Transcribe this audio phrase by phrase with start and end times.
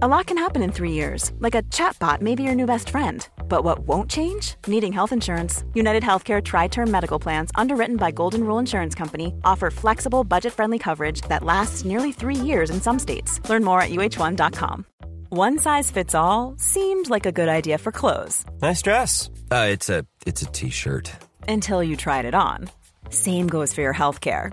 [0.00, 2.90] A lot can happen in three years, like a chatbot may be your new best
[2.90, 3.28] friend.
[3.48, 4.54] But what won't change?
[4.68, 5.64] Needing health insurance.
[5.74, 10.52] United Healthcare Tri Term Medical Plans, underwritten by Golden Rule Insurance Company, offer flexible, budget
[10.52, 13.40] friendly coverage that lasts nearly three years in some states.
[13.50, 14.84] Learn more at uh1.com.
[15.30, 19.30] One size fits all seemed like a good idea for clothes Nice dress.
[19.50, 21.10] Uh, it's a it's a t-shirt.
[21.48, 22.70] until you tried it on.
[23.10, 24.52] Same goes for your healthcare.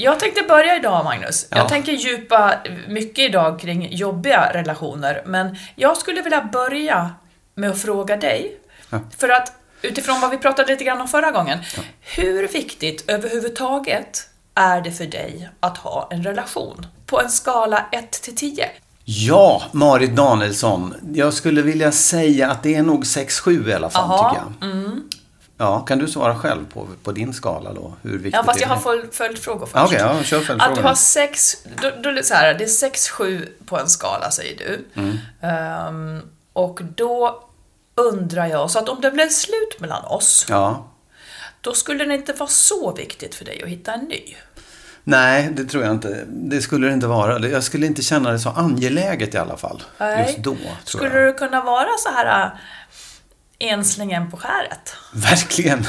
[0.00, 1.46] Jag tänkte börja idag, Magnus.
[1.50, 1.56] Ja.
[1.56, 2.54] Jag tänker djupa
[2.88, 7.10] mycket idag kring jobbiga relationer, men jag skulle vilja börja
[7.54, 8.56] med att fråga dig.
[8.90, 9.00] Ja.
[9.18, 11.58] För att utifrån vad vi pratade lite grann om förra gången,
[12.00, 16.86] hur viktigt överhuvudtaget är det för dig att ha en relation?
[17.06, 18.68] På en skala 1 till 10.
[19.04, 20.94] ja, Marit Danielsson.
[21.14, 24.68] Jag skulle vilja säga att det är nog 6-7 i alla fall, Jaha, tycker jag.
[25.58, 27.94] Ja, kan du svara själv på, på din skala då?
[28.02, 28.82] Hur viktigt Ja, fast jag har det?
[29.02, 29.74] följ- följdfrågor först.
[29.76, 32.64] Ja, Okej, ja, kör Att du har sex, då, då, är det så här, det
[32.64, 35.00] är sex, sju på en skala säger du.
[35.00, 35.18] Mm.
[35.40, 36.20] Ehm,
[36.52, 37.44] och då
[37.94, 40.86] undrar jag, så att om det blev slut mellan oss, Ja.
[41.60, 44.22] då skulle det inte vara så viktigt för dig att hitta en ny.
[45.04, 46.24] Nej, det tror jag inte.
[46.28, 47.48] Det skulle det inte vara.
[47.48, 49.82] Jag skulle inte känna det så angeläget i alla fall.
[49.98, 50.24] Nej.
[50.26, 51.34] Just då, Skulle jag.
[51.34, 52.50] du kunna vara så här
[53.60, 54.96] enslingen på skäret?
[55.12, 55.78] Verkligen.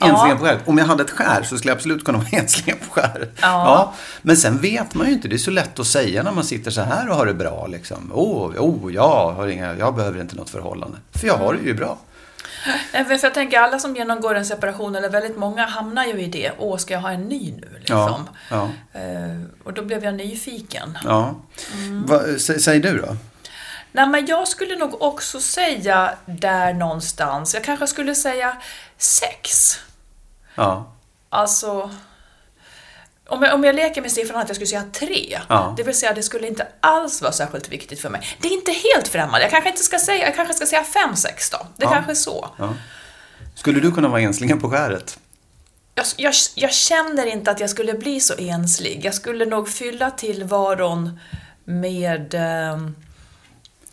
[0.00, 0.60] enslingar på skäret.
[0.68, 3.38] Om jag hade ett skär så skulle jag absolut kunna vara enslingar på skäret.
[3.40, 3.94] Ja.
[4.22, 5.28] Men sen vet man ju inte.
[5.28, 7.66] Det är så lätt att säga när man sitter så här och har det bra.
[7.66, 8.10] Liksom.
[8.14, 10.98] Oh, oh jag, har inga, jag behöver inte något förhållande.
[11.12, 11.98] För jag har det ju bra.
[12.92, 16.26] Nej, För jag tänker, alla som genomgår en separation, eller väldigt många, hamnar ju i
[16.26, 16.52] det.
[16.58, 17.68] Åh, ska jag ha en ny nu?
[17.78, 18.28] Liksom.
[18.50, 20.98] Ja, Eh, och då blev jag nyfiken.
[21.04, 21.34] ja.
[21.74, 22.06] Mm.
[22.06, 23.16] Va, säg du då.
[23.92, 28.56] Nej, men jag skulle nog också säga där någonstans, jag kanske skulle säga
[28.98, 29.72] sex.
[30.54, 30.92] Ja.
[31.28, 31.90] Alltså,
[33.28, 35.74] om jag, om jag leker med siffran att jag skulle säga tre, Ja.
[35.76, 38.20] det vill säga det skulle inte alls vara särskilt viktigt för mig.
[38.40, 41.16] Det är inte helt främmande, jag kanske inte ska säga, jag kanske ska säga fem,
[41.16, 41.58] sex då.
[41.76, 41.90] Det Ja.
[41.92, 42.48] kanske är så.
[42.58, 42.74] ja.
[43.54, 45.18] Skulle du kunna vara enslingen på skäret?
[45.94, 49.04] Jag, jag, jag känner inte att jag skulle bli så enslig.
[49.04, 51.20] Jag skulle nog fylla tillvaron
[51.64, 52.78] med eh,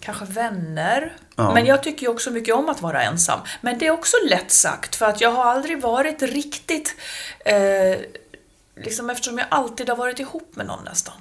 [0.08, 1.14] kanske vänner.
[1.36, 1.54] Ja.
[1.54, 3.40] Men jag tycker ju också mycket om att vara ensam.
[3.62, 6.96] Men det är också lätt sagt, för att jag har aldrig varit riktigt...
[7.46, 7.98] Eh,
[8.76, 11.14] liksom eftersom jag alltid har varit ihop med någon nästan.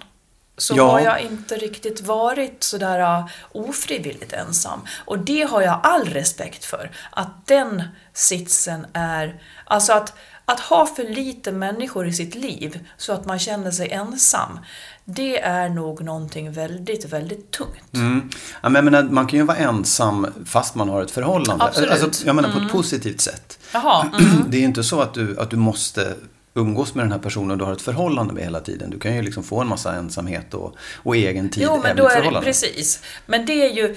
[0.58, 0.90] Så Ja.
[0.90, 4.80] har jag inte riktigt varit sådär uh, ofrivilligt ensam.
[5.04, 6.90] Och det har jag all respekt för.
[7.10, 7.82] Att den
[8.12, 9.42] sitsen är...
[9.64, 10.14] Alltså att,
[10.44, 14.60] att ha för lite människor i sitt liv så att man känner sig ensam.
[15.08, 17.94] Det är nog någonting väldigt, väldigt tungt.
[17.94, 18.30] Mm.
[18.62, 21.64] Ja, men menar, man kan ju vara ensam fast man har ett förhållande.
[21.64, 21.90] Absolut.
[21.90, 22.04] Mm.
[22.04, 23.58] Alltså, jag menar på ett positivt sätt.
[23.72, 24.44] Jaha, mm.
[24.48, 26.14] Det är ju inte så att du, att du måste
[26.54, 28.90] umgås med den här personen du har ett förhållande med hela tiden.
[28.90, 31.96] Du kan ju liksom få en massa ensamhet och, och egen tid Jo, men även
[31.96, 33.00] då i ett är det precis.
[33.26, 33.96] Men det är ju...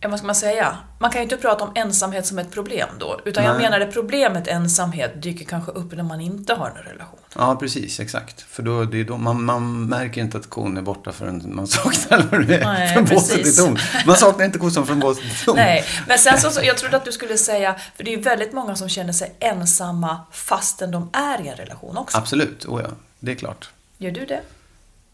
[0.00, 0.78] Ja, vad ska man säga?
[0.98, 3.20] Man kan ju inte prata om ensamhet som ett problem då.
[3.24, 3.62] Utan jag Nej.
[3.62, 7.18] menar det problemet ensamhet dyker kanske upp när man inte har en relation.
[7.34, 8.00] Ja, precis.
[8.00, 8.42] Exakt.
[8.42, 11.66] För då, det är då, man, man märker inte att kon är borta förrän man
[11.66, 12.64] saknar eller det.
[12.64, 13.80] Nej, från båset är tomt.
[14.06, 15.56] Man saknar inte kossan från båset är tomt.
[15.56, 18.52] Nej, men sen så, jag trodde att du skulle säga, för det är ju väldigt
[18.52, 22.18] många som känner sig ensamma fastän de är i en relation också.
[22.18, 22.88] Absolut, oh ja.
[23.20, 23.70] Det är klart.
[23.98, 24.40] Gör du det?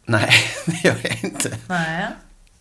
[0.04, 0.30] Nej,
[0.66, 1.56] det gör jag inte.
[1.68, 2.06] Nej.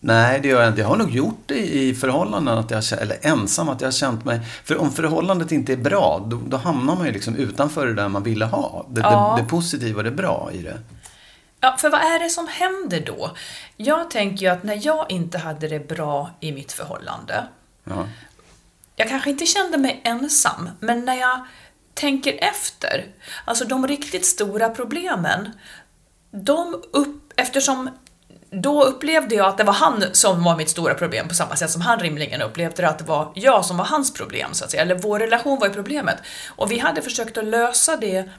[0.04, 0.80] Nej, det gör jag inte.
[0.80, 4.24] Jag har nog gjort det i förhållanden, att jag, eller ensam, att jag har känt
[4.24, 4.40] mig...
[4.64, 8.08] För om förhållandet inte är bra, då, då hamnar man ju liksom utanför det där
[8.08, 8.86] man ville ha.
[8.90, 9.34] Det, Ja.
[9.36, 10.78] det, det positiva och det bra i det.
[11.60, 13.30] Ja, för vad är det som händer då?
[13.76, 17.44] Jag tänker ju att när jag inte hade det bra i mitt förhållande,
[17.84, 18.06] Ja.
[18.96, 21.40] jag kanske inte kände mig ensam, men när jag
[21.94, 23.06] tänker efter,
[23.44, 25.50] alltså de riktigt stora problemen,
[26.30, 27.90] de upp, eftersom
[28.52, 31.70] då upplevde jag att det var han som var mitt stora problem på samma sätt
[31.70, 34.70] som han rimligen upplevde det att det var jag som var hans problem, så att
[34.70, 34.82] säga.
[34.82, 36.16] Eller vår relation var ju problemet.
[36.48, 38.30] Och vi hade försökt att lösa det,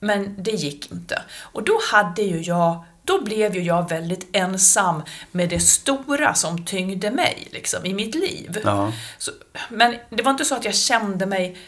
[0.00, 1.22] men det gick inte.
[1.40, 6.64] Och då hade ju jag då blev ju jag väldigt ensam med det stora som
[6.64, 8.60] tyngde mig liksom, i mitt liv.
[8.64, 8.92] Ja.
[9.18, 9.30] Så,
[9.68, 11.58] men det var inte så att jag kände mig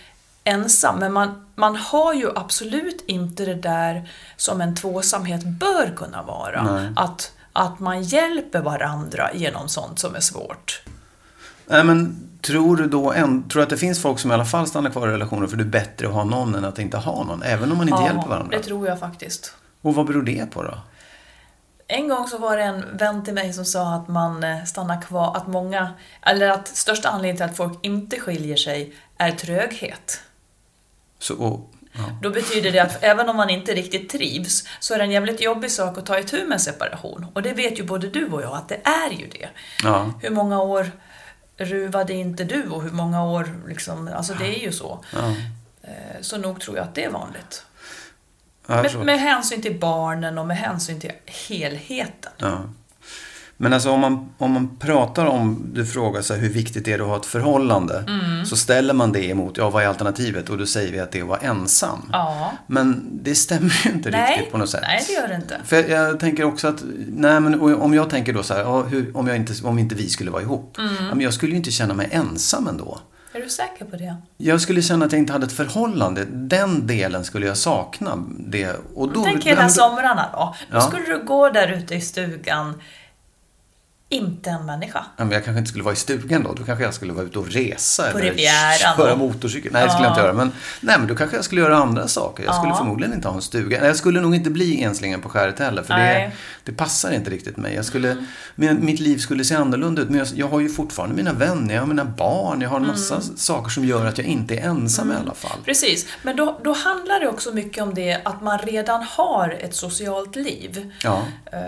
[0.44, 6.23] ensam, men man, man har ju absolut inte det där som en tvåsamhet bör kunna
[6.23, 6.73] vara.
[6.73, 6.93] Nej.
[6.96, 10.83] Att, att man hjälper varandra genom sånt som är svårt.
[11.67, 14.67] Nej, men tror du då en, tror att det finns folk som i alla fall
[14.67, 17.25] stannar kvar i relationer för det är bättre att ha någon än att inte ha
[17.25, 17.43] någon?
[17.43, 18.56] Även om man inte hjälper varandra?
[18.56, 19.55] det tror jag faktiskt.
[19.83, 20.79] Och vad beror det på då?
[21.87, 25.03] En gång så var det en vän till mig som sa att man eh, stannar
[25.03, 30.21] kvar, att många, eller att största anledningen till att folk inte skiljer sig är tröghet.
[31.19, 32.19] Så, och, ja.
[32.23, 35.41] Då betyder det att även om man inte riktigt trivs så är det en jävligt
[35.41, 37.26] jobbig sak att ta itu med separation.
[37.35, 39.49] Och det vet ju både du och jag att det är ju det.
[39.82, 40.12] Ja.
[40.23, 40.91] Hur många år
[41.56, 45.05] ruvade inte du och hur många år liksom, alltså det är ju så.
[45.12, 45.29] Ja.
[45.82, 47.67] Eh, Så nog tror jag att det är vanligt.
[48.67, 52.32] Med, med hänsyn till barnen och med hänsyn till helheten.
[53.56, 56.99] Men alltså om man, om man pratar om, du frågar så här, hur viktigt är
[56.99, 58.05] det att ha ett förhållande?
[58.09, 58.45] Mm.
[58.47, 60.49] Så ställer man det emot, ja vad är alternativet?
[60.51, 62.09] Och då säger vi att det är att vara ensam.
[62.12, 62.53] Ja.
[62.67, 64.81] Men det stämmer ju inte Nej, riktigt på något sätt.
[64.87, 65.61] nej det gör det inte.
[65.65, 68.83] För jag, jag tänker också att, nej men om jag tänker då så här, ja,
[68.83, 70.79] hur, om, jag inte, om inte vi skulle vara ihop.
[70.79, 70.95] Mm.
[70.95, 72.99] Ja, men jag skulle ju inte känna mig ensam ändå.
[73.33, 74.17] Är du säker på det?
[74.37, 76.25] Jag skulle känna att jag inte hade ett förhållande.
[76.25, 78.25] Den delen skulle jag sakna.
[78.39, 80.55] Det, och då, Tänk hela men- somrarna då.
[80.71, 80.81] Då Ja.
[80.81, 82.75] skulle du gå där ute i stugan,
[84.09, 85.05] inte en människa.
[85.17, 86.53] Ja, men jag kanske inte skulle vara i stugan då.
[86.53, 88.11] Då kanske jag skulle vara ute och resa.
[88.12, 89.73] På eller köra motorcykel.
[89.73, 90.33] Nej, det skulle jag inte göra.
[90.33, 92.45] Men, nej, men då kanske jag skulle göra andra saker.
[92.45, 92.77] Jag skulle Ja.
[92.77, 93.79] förmodligen inte ha en stuga.
[93.79, 95.83] Nej, Jag skulle nog inte bli enslingen på skäret heller.
[95.83, 96.01] För det.
[96.01, 96.31] Mm.
[96.65, 97.75] det passar inte riktigt mig.
[97.75, 98.17] Jag skulle,
[98.55, 100.09] men, mitt liv skulle se annorlunda ut.
[100.11, 102.61] Men jag, jag har ju fortfarande mina vänner, jag har mina barn.
[102.61, 103.37] Jag har en massa Mm.
[103.37, 105.59] saker som gör att jag inte är ensam i alla fall.
[105.65, 109.75] Precis, men då, då handlar det också mycket om det att man redan har ett
[109.75, 110.93] socialt liv.
[111.03, 111.23] Ja.
[111.53, 111.59] Eh,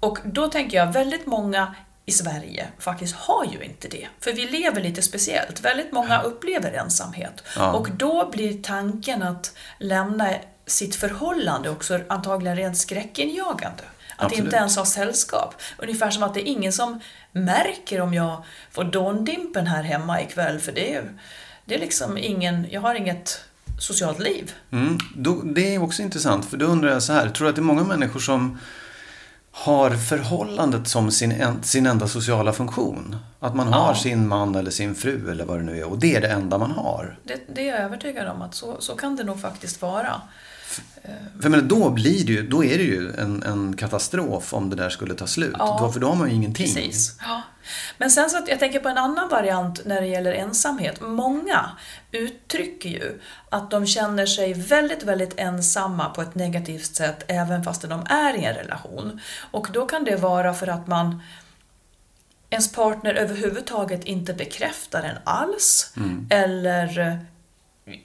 [0.00, 1.74] Och då tänker jag, väldigt många
[2.06, 4.08] i Sverige faktiskt har ju inte det.
[4.20, 5.60] För vi lever lite speciellt.
[5.60, 7.44] Väldigt många upplever ensamhet.
[7.56, 7.72] Ja.
[7.72, 10.34] Och då blir tanken att lämna
[10.66, 13.82] sitt förhållande också antagligen rent skräckinjagande.
[14.16, 14.44] Att Absolut.
[14.44, 15.54] inte ens ha sällskap.
[15.78, 17.00] Ungefär som att det är ingen som
[17.32, 20.58] märker om jag får dåndimpen här hemma ikväll.
[20.58, 21.04] För det är,
[21.64, 23.40] det är liksom ingen, jag har inget
[23.78, 24.52] socialt liv.
[24.70, 27.28] Mm, då, det är också intressant, för då undrar jag så här.
[27.28, 28.58] Tror du att det är många människor som
[29.64, 33.16] har förhållandet som sin, en, sin enda sociala funktion?
[33.40, 33.94] Att man har Ja.
[33.94, 36.58] sin man eller sin fru eller vad det nu är och det är det enda
[36.58, 37.18] man har.
[37.24, 40.20] Det, det är jag övertygad om att så, så kan det nog faktiskt vara.
[41.02, 44.70] För jag menar, då blir det ju, då är det ju en, en katastrof om
[44.70, 45.56] det där skulle ta slut.
[45.58, 45.78] Ja.
[45.80, 46.74] Då, för då har man ju ingenting.
[46.74, 47.16] Precis.
[47.20, 47.42] Ja.
[47.98, 51.00] Men sen så att jag tänker på en annan variant när det gäller ensamhet.
[51.00, 51.70] Många
[52.12, 57.82] uttrycker ju att de känner sig väldigt, väldigt ensamma på ett negativt sätt även fast
[57.82, 59.20] de är i en relation.
[59.50, 61.22] Och då kan det vara för att man
[62.50, 65.92] ens partner överhuvudtaget inte bekräftar en alls.
[66.30, 67.16] Eller eh,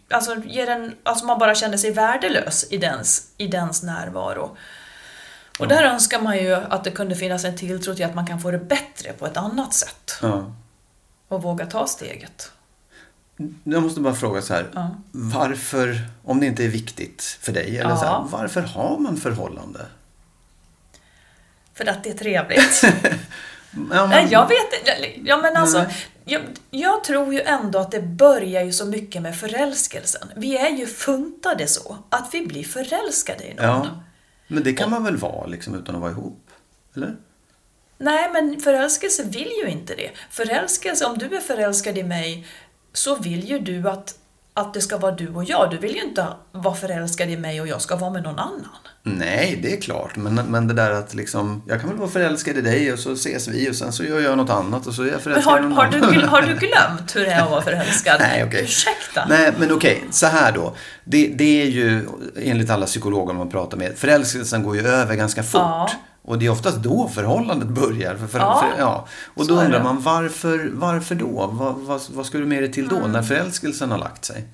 [0.10, 4.58] alltså, ger en, alltså man bara känner sig värdelös i dens, i dens närvaro.
[5.60, 8.40] Och där önskar man ju att det kunde finnas en tilltro till att man kan
[8.40, 10.18] få det bättre på ett annat sätt.
[10.22, 10.54] Ja.
[11.28, 12.52] Och våga ta steget.
[13.64, 14.70] Jag måste bara fråga så här.
[14.74, 14.96] Ja.
[15.12, 17.98] Varför, om det inte är viktigt för dig, eller Ja.
[17.98, 19.86] så här, varför har man förhållande?
[21.74, 22.82] För att det är trevligt.
[23.92, 25.22] Ja, Nej, men- jag vet inte.
[25.30, 25.96] Ja, men alltså, Nej.
[26.26, 30.32] Jag, jag tror ju ändå att det börjar ju så mycket med förälskelsen.
[30.36, 33.66] Vi är ju funtade så, att vi blir förälskade i någon.
[33.66, 34.04] Ja,
[34.48, 36.50] men det kan man väl vara liksom utan att vara ihop?
[36.96, 37.16] Eller?
[37.98, 40.12] Nej, men förälskelse vill ju inte det.
[40.30, 42.48] Förälskelse, om du är förälskad i mig,
[42.94, 44.20] så vill ju du att,
[44.54, 45.72] att det ska vara du och jag.
[45.72, 48.70] Du vill ju inte vara förälskad i mig och jag ska vara med någon annan.
[49.04, 50.16] Nej, det är klart.
[50.16, 53.12] Men, men det där att liksom, jag kan väl vara förälskad i dig och så
[53.12, 55.60] ses vi och sen så gör jag något annat och så är jag förälskad har,
[55.60, 56.14] i någon har, du, annan.
[56.14, 58.16] gl- har du glömt hur det är att vara förälskad?
[58.20, 58.64] Nej, okej.
[58.64, 59.26] Ursäkta?
[59.30, 60.04] Nej, men okej.
[60.12, 60.76] Så här då.
[61.04, 65.44] Det, det är ju, enligt alla psykologer man pratar med, förälskelsen går ju över ganska
[65.44, 65.62] fort.
[65.62, 65.92] Ja.
[66.24, 68.16] Och det är oftast då förhållandet börjar.
[68.16, 69.08] För, för, Ja, för, ja.
[69.34, 71.48] Och då undrar man varför, varför då?
[71.48, 73.12] Vad, vad, vad ska du med det till då, Mm.
[73.12, 74.48] när förälskelsen har lagt sig?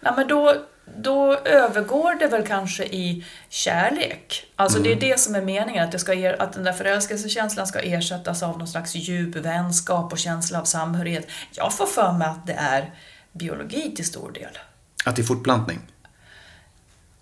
[0.00, 0.54] Nej, men då,
[0.98, 4.46] då övergår det väl kanske i kärlek.
[4.56, 5.08] Alltså det är Mm.
[5.10, 8.58] det som är meningen, att, det ska er, att den där förälskelsekänslan ska ersättas av
[8.58, 11.26] någon slags djup vänskap och känsla av samhörighet.
[11.52, 12.94] Jag får för mig att det är
[13.32, 14.58] biologi till stor del.
[15.04, 15.80] Att det är fortplantning?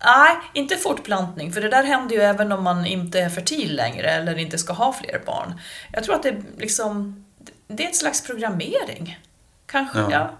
[0.05, 4.09] Nej, inte fortplantning, för det där händer ju även om man inte är fertil längre
[4.09, 5.59] eller inte ska ha fler barn.
[5.91, 7.25] Jag tror att det liksom,
[7.67, 9.19] det är ett slags programmering.
[9.65, 10.11] Kanske, Ja.
[10.11, 10.31] ja.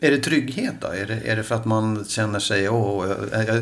[0.00, 0.86] Är det trygghet då?
[0.86, 3.06] Är det, är det för att man känner sig, åh,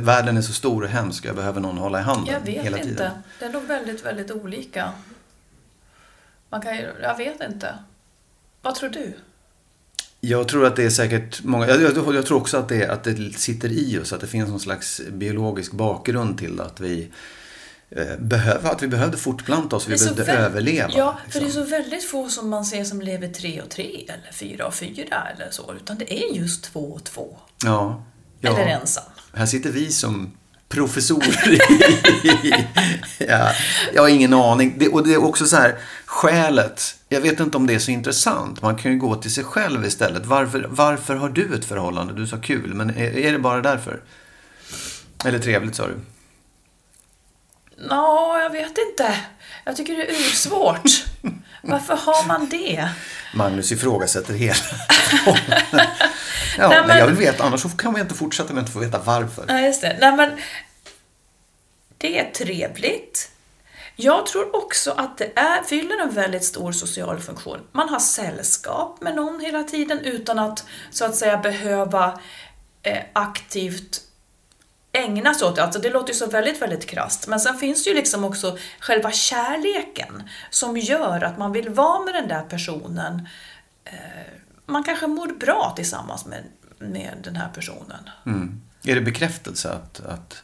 [0.00, 2.78] världen är så stor och hemsk, jag behöver någon hålla i handen Jag vet hela
[2.78, 3.10] inte.
[3.38, 4.92] Det är nog väldigt, väldigt olika.
[6.48, 7.74] Man kan jag vet inte.
[8.62, 9.14] Vad tror du?
[10.20, 13.04] Jag tror att det är säkert många, jag, jag, jag tror också att det, att
[13.04, 17.08] det sitter i oss, att det finns någon slags biologisk bakgrund till att vi
[17.90, 20.90] eh, behöver, att vi behövde fortplanta oss, vi behövde väl- överleva.
[20.96, 21.60] Ja, för liksom.
[21.62, 24.66] det är så väldigt få som man ser som lever tre och tre eller fyra
[24.66, 27.36] och fyra eller så, utan det är just två och två.
[27.64, 28.04] ja,
[28.40, 28.50] ja.
[28.58, 29.04] Eller ensam.
[29.32, 30.32] Här sitter vi som
[30.68, 31.60] professorer i...
[33.28, 33.52] ja,
[33.94, 34.76] jag har ingen aning.
[34.78, 36.96] Det, och det är också så här, skälet.
[37.12, 38.62] Jag vet inte om det är så intressant.
[38.62, 40.26] Man kan ju gå till sig själv istället.
[40.26, 42.14] Varför, varför har du ett förhållande?
[42.14, 44.00] Du sa kul, men är, är det bara därför?
[45.24, 45.96] Eller trevligt sa du.
[47.88, 49.16] Nå, jag vet inte.
[49.64, 51.04] Jag tycker det är ursvårt.
[51.62, 52.88] Varför har man det?
[53.34, 54.54] Magnus ifrågasätter hela
[56.58, 57.44] Ja, Nej, men jag vill veta.
[57.44, 59.44] Annars kan vi inte fortsätta med att inte få veta varför.
[59.48, 59.96] Nej, just det.
[60.00, 60.30] Nej, men
[61.98, 63.30] det är trevligt.
[64.02, 67.58] Jag tror också att det är, fyller en väldigt stor social funktion.
[67.72, 72.20] Man har sällskap med någon hela tiden utan att så att säga behöva
[72.82, 74.02] eh, aktivt
[74.92, 75.62] ägna sig åt det.
[75.62, 77.28] Alltså det låter ju så väldigt, väldigt krasst.
[77.28, 82.04] Men sen finns det ju liksom också själva kärleken som gör att man vill vara
[82.04, 83.28] med den där personen.
[83.84, 83.92] Eh,
[84.66, 86.44] man kanske mår bra tillsammans med,
[86.78, 88.10] med den här personen.
[88.26, 88.62] Mm.
[88.84, 90.00] Är det bekräftelse att...
[90.00, 90.42] att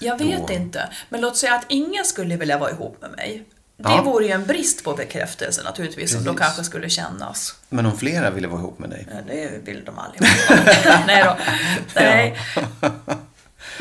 [0.00, 0.88] jag vet Då- inte.
[1.08, 3.44] Men låt säga att ingen skulle vilja vara ihop med mig.
[3.76, 4.02] Det Ja.
[4.02, 6.46] vore ju en brist på bekräftelse naturligtvis som då Precis.
[6.46, 7.54] kanske skulle kännas.
[7.68, 9.06] men om flera ville vara ihop med dig?
[9.10, 11.02] Ja, det vill de allihopa.
[11.06, 11.36] Nej då.
[11.94, 12.38] Nej.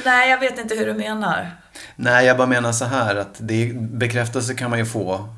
[0.05, 1.51] Nej, jag vet inte hur du menar.
[1.95, 5.29] Nej, jag bara menar så här att det, bekräftelse kan man ju få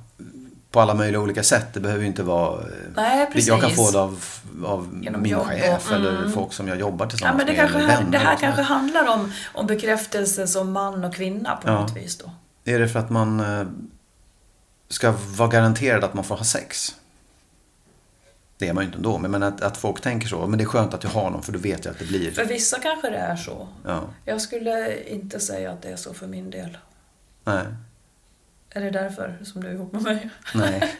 [0.72, 1.68] på alla möjliga olika sätt.
[1.74, 2.62] Det behöver ju inte vara...
[2.62, 3.76] eh, Nej, Jag kan precis.
[3.76, 4.24] få det av,
[4.66, 6.32] av Genom min jobb chef och- eller mm.
[6.32, 7.72] folk som jag jobbar Ja, tillsammans men det, med.
[7.72, 11.82] kanske, det här kanske handlar om, om bekräftelse som man och kvinna på Ja.
[11.82, 12.32] något vis då.
[12.66, 13.68] Är det för att man eh,
[14.90, 16.96] ska vara garanterad att man får ha sex?
[18.58, 20.48] Det är man ju inte ändå, men att, att folk tänker så.
[20.48, 22.32] Men det är skönt att jag har någon för då vet jag att det blir...
[22.32, 23.68] För vissa kanske det är så.
[23.86, 26.78] Ja, Jag skulle inte säga att det är så för min del.
[27.44, 27.64] nej,
[28.72, 30.30] Är det därför som du är ihop med mig?
[30.54, 30.96] nej.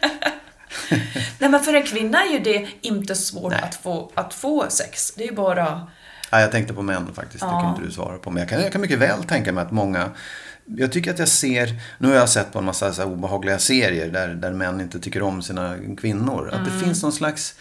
[1.38, 3.62] Nej men för en kvinna är ju det inte svårt Nej.
[3.62, 5.12] att få, att få sex.
[5.16, 5.86] Det är ju bara...
[6.30, 7.60] Ja, jag tänkte på män faktiskt, det Ja.
[7.60, 8.30] kan inte du svara på.
[8.30, 10.10] Men jag kan, jag kan mycket väl tänka mig att många...
[10.64, 14.08] Jag tycker att jag ser, nu har jag sett på en massa så obehagliga serier
[14.10, 16.48] där, där män inte tycker om sina kvinnor.
[16.48, 16.64] Att Mm.
[16.78, 17.54] det finns någon slags...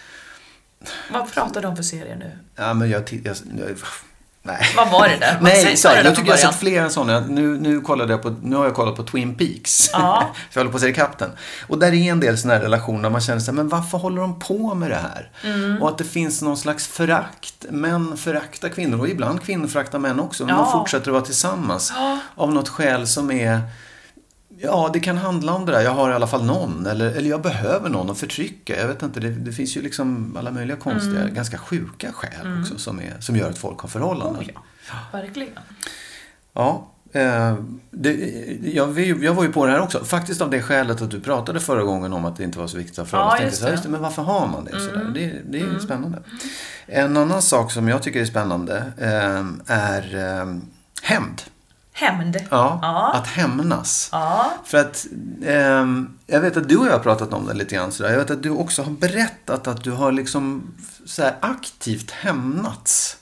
[1.12, 2.32] Vad pratar du om för serier nu?
[2.56, 3.02] Ja, men jag...
[3.24, 3.78] jag, jag
[4.44, 4.66] nej.
[4.76, 5.38] Vad var det där?
[5.42, 7.20] Nej, så, jag tycker jag har sett flera sådana.
[7.20, 9.90] Nu, nu, kollade jag på, nu har jag kollat på Twin Peaks.
[9.94, 10.30] Ja.
[10.52, 11.32] För jag håller på att se ikapp den.
[11.68, 14.22] Och där är en del sådana här relationer där man känner sig, men varför håller
[14.22, 15.30] de på med det här?
[15.44, 15.82] Mm.
[15.82, 17.66] Och att det finns någon slags förakt.
[17.70, 20.46] Män föraktar kvinnor och ibland kvinnor föraktar män också.
[20.46, 20.62] Men Ja.
[20.62, 21.94] de fortsätter att vara tillsammans.
[21.96, 22.20] Ja.
[22.36, 23.62] Av något skäl som är
[24.62, 25.82] Ja, det kan handla om det där.
[25.82, 26.86] Jag har i alla fall någon.
[26.86, 28.80] Eller, eller jag behöver någon att förtrycka.
[28.80, 29.20] Jag vet inte.
[29.20, 31.34] Det, det finns ju liksom alla möjliga konstiga, Mm.
[31.34, 34.42] ganska sjuka skäl också som, är, som gör att folk har förhållanden.
[34.44, 34.62] Oh, ja.
[35.12, 35.54] Verkligen.
[36.54, 37.56] Ja, eh,
[37.92, 38.14] det,
[38.64, 40.04] jag, jag var ju på det här också.
[40.06, 42.78] Faktiskt av det skälet att du pratade förra gången om att det inte var så
[42.78, 43.46] viktigt att förhålla Ja, sig.
[43.46, 43.74] just Så här, det.
[43.74, 44.72] just det, Men varför har man det?
[44.80, 45.12] Sådär?
[45.14, 46.20] Det, det är ju spännande.
[46.86, 50.58] En annan sak som jag tycker är spännande eh, är eh,
[51.02, 51.42] hämnd.
[52.00, 52.38] Hämnd.
[52.52, 53.12] Ja, Ja.
[53.14, 54.10] Att hämnas.
[54.12, 54.52] Ja.
[54.66, 55.06] För att
[55.46, 58.10] ehm, jag vet att du och jag har pratat om det lite grann sådär.
[58.12, 60.74] Jag vet att du också har berättat att du har liksom
[61.06, 63.18] så aktivt hämnats.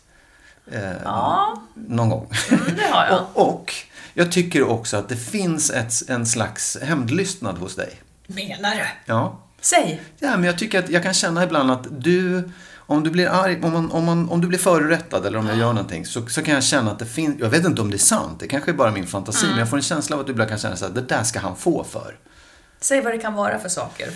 [0.72, 1.62] Eh, Ja.
[1.74, 2.29] Någon gång.
[2.51, 3.22] Mm, det har jag.
[3.34, 3.74] och, och
[4.13, 8.01] jag tycker också att det finns ett, en slags hämndlystnad hos dig.
[8.27, 8.86] Menar du?
[9.05, 9.39] Ja.
[9.62, 10.01] Säg.
[10.19, 12.50] Ja, men jag tycker att jag kan känna ibland att du,
[12.88, 15.58] om du blir arg, om, man, om, man, om du blir förorättad eller om jag
[15.58, 17.96] gör någonting så, så kan jag känna att det finns, jag vet inte om det
[17.96, 19.50] är sant, det kanske är bara min fantasi, Mm.
[19.51, 21.24] men jag får en känsla av att du ibland kan känna så här, det där
[21.24, 22.15] ska han få för.
[22.82, 24.10] Säg vad det kan vara för saker.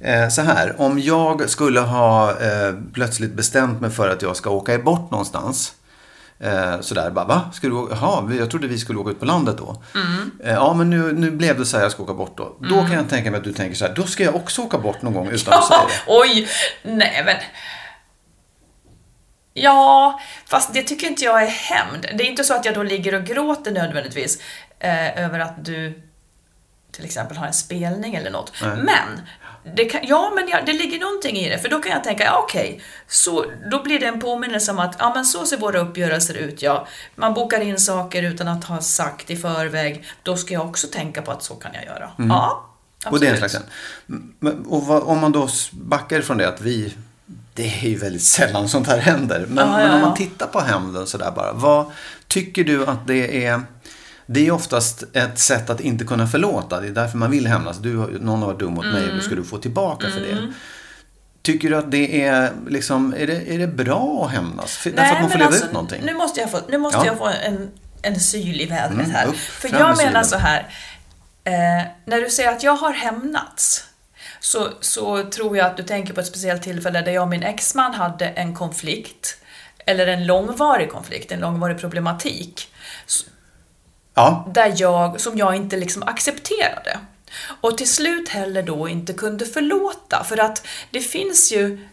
[0.00, 4.50] Eh, så här, om jag skulle ha eh, plötsligt bestämt mig för att jag ska
[4.50, 5.72] åka bort någonstans.
[6.40, 7.50] Eh, sådär, bara va?
[7.52, 7.94] Ska du åka?
[8.00, 9.82] Jaha, jag trodde vi skulle åka ut på landet då.
[10.44, 12.56] Eh, ja, men nu, nu blev det så här jag ska åka bort då.
[12.60, 14.78] Då kan jag tänka mig att du tänker så här, då ska jag också åka
[14.78, 15.92] bort någon gång utan att säga det.
[16.06, 16.48] oj!
[16.82, 17.36] Nej men...
[19.54, 22.02] Ja, fast det tycker inte jag är hämnd.
[22.02, 24.38] Det är inte så att jag då ligger och gråter nödvändigtvis
[24.78, 26.02] eh, över att du
[26.92, 28.52] till exempel har en spelning eller något.
[28.62, 28.76] Nej.
[28.76, 29.26] Men
[29.84, 31.58] kan, ja, men ja, det ligger någonting i det.
[31.58, 34.96] För då kan jag tänka, ja, okej, så då blir det en påminnelse om att
[34.98, 36.62] ja, men så ser våra uppgörelser ut.
[36.62, 36.86] Ja.
[37.14, 40.04] Man bokar in saker utan att ha sagt i förväg.
[40.22, 42.10] Då ska jag också tänka på att så kan jag göra.
[42.16, 42.66] Ja,
[43.04, 43.04] absolut.
[43.04, 43.12] Mm.
[43.12, 43.56] Och det är en slags
[44.38, 46.94] Men- Och vad, om man då backar ifrån det att vi...
[47.54, 49.46] Det är ju väldigt sällan sånt här händer.
[49.48, 50.16] Men, Ja, men ja, om man ja.
[50.16, 51.52] tittar på hämnden sådär bara.
[51.52, 51.86] Vad
[52.28, 53.62] tycker du att det är...
[54.32, 56.80] Det är oftast ett sätt att inte kunna förlåta.
[56.80, 57.78] Det är därför man vill hämnas.
[57.78, 60.46] Du, någon har varit dum mot mig och då ska du få tillbaka för Mm.
[60.46, 60.52] det.
[61.42, 64.76] Tycker du att det är, liksom, är, det, är det bra att hämnas?
[64.76, 66.02] För, därför att man får leva alltså, ut någonting?
[66.04, 67.06] Nu måste jag få, nu måste Ja.
[67.06, 67.70] jag få en,
[68.02, 69.26] en syl i vädret Mm, här.
[69.26, 70.66] upp, För jag menar så här.
[71.44, 73.84] Eh, när du säger att jag har hämnats
[74.40, 77.42] så, så tror jag att du tänker på ett speciellt tillfälle där jag och min
[77.42, 79.36] exman hade en konflikt.
[79.86, 82.71] Eller en långvarig konflikt, en långvarig problematik.
[84.14, 86.98] Ja, där jag, som jag inte liksom accepterade.
[87.60, 90.24] Och till slut heller då inte kunde förlåta.
[90.24, 91.88] För att det finns ju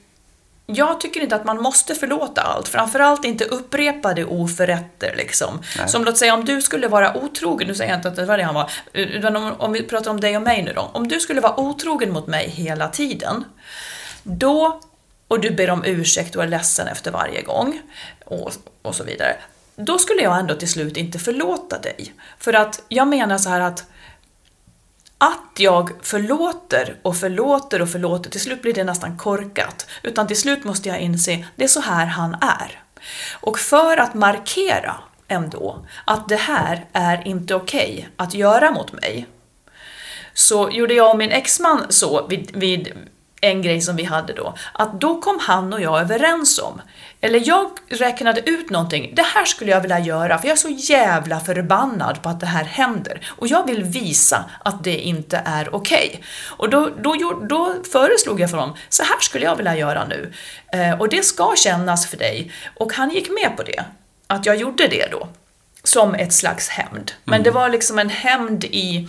[0.72, 5.16] jag tycker inte att man måste förlåta allt, framförallt inte upprepade oförrätter.
[5.18, 5.62] Liksom.
[5.78, 5.90] Nej.
[5.90, 8.38] Som låt säga om du skulle vara otrogen, nu säger jag inte att det var
[8.38, 10.92] det han var, utan om, om vi pratar om dig och mig nu då.
[10.94, 13.44] Om du skulle vara otrogen mot mig hela tiden,
[14.24, 14.82] då,
[15.28, 17.82] och du ber om ursäkt och är ledsen efter varje gång,
[18.26, 19.36] och, och så vidare,
[19.80, 22.14] då skulle jag ändå till slut inte förlåta dig.
[22.38, 23.86] För att jag menar så här att
[25.22, 29.88] att jag förlåter och förlåter och förlåter, till slut blir det nästan korkat.
[30.04, 32.84] Utan till slut måste jag inse, det är så här han är.
[33.34, 34.96] Och för att markera
[35.28, 39.28] ändå att det här är inte okej att göra mot mig,
[40.34, 42.94] så gjorde jag och min exman så vid, vid
[43.42, 46.82] en grej som vi hade då, att då kom han och jag överens om,
[47.22, 50.70] eller jag räknade ut någonting, det här skulle jag vilja göra för jag är så
[50.70, 53.34] jävla förbannad på att det här händer.
[53.38, 56.24] Och jag vill visa att det inte är okej.
[56.50, 60.34] Och då, då, då föreslog jag för honom, så här skulle jag vilja göra nu.
[60.74, 62.52] Eh, och det ska kännas för dig.
[62.76, 63.84] Och han gick med på det,
[64.28, 65.28] att jag gjorde det då
[65.84, 67.12] som ett slags hämnd.
[67.24, 69.08] Men det var liksom en hämnd i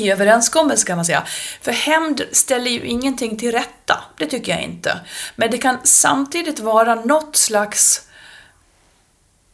[0.00, 1.22] i överenskommelse kan man säga.
[1.60, 5.00] För hämnd ställer ju ingenting till rätta, det tycker jag inte.
[5.36, 8.08] Men det kan samtidigt vara något slags...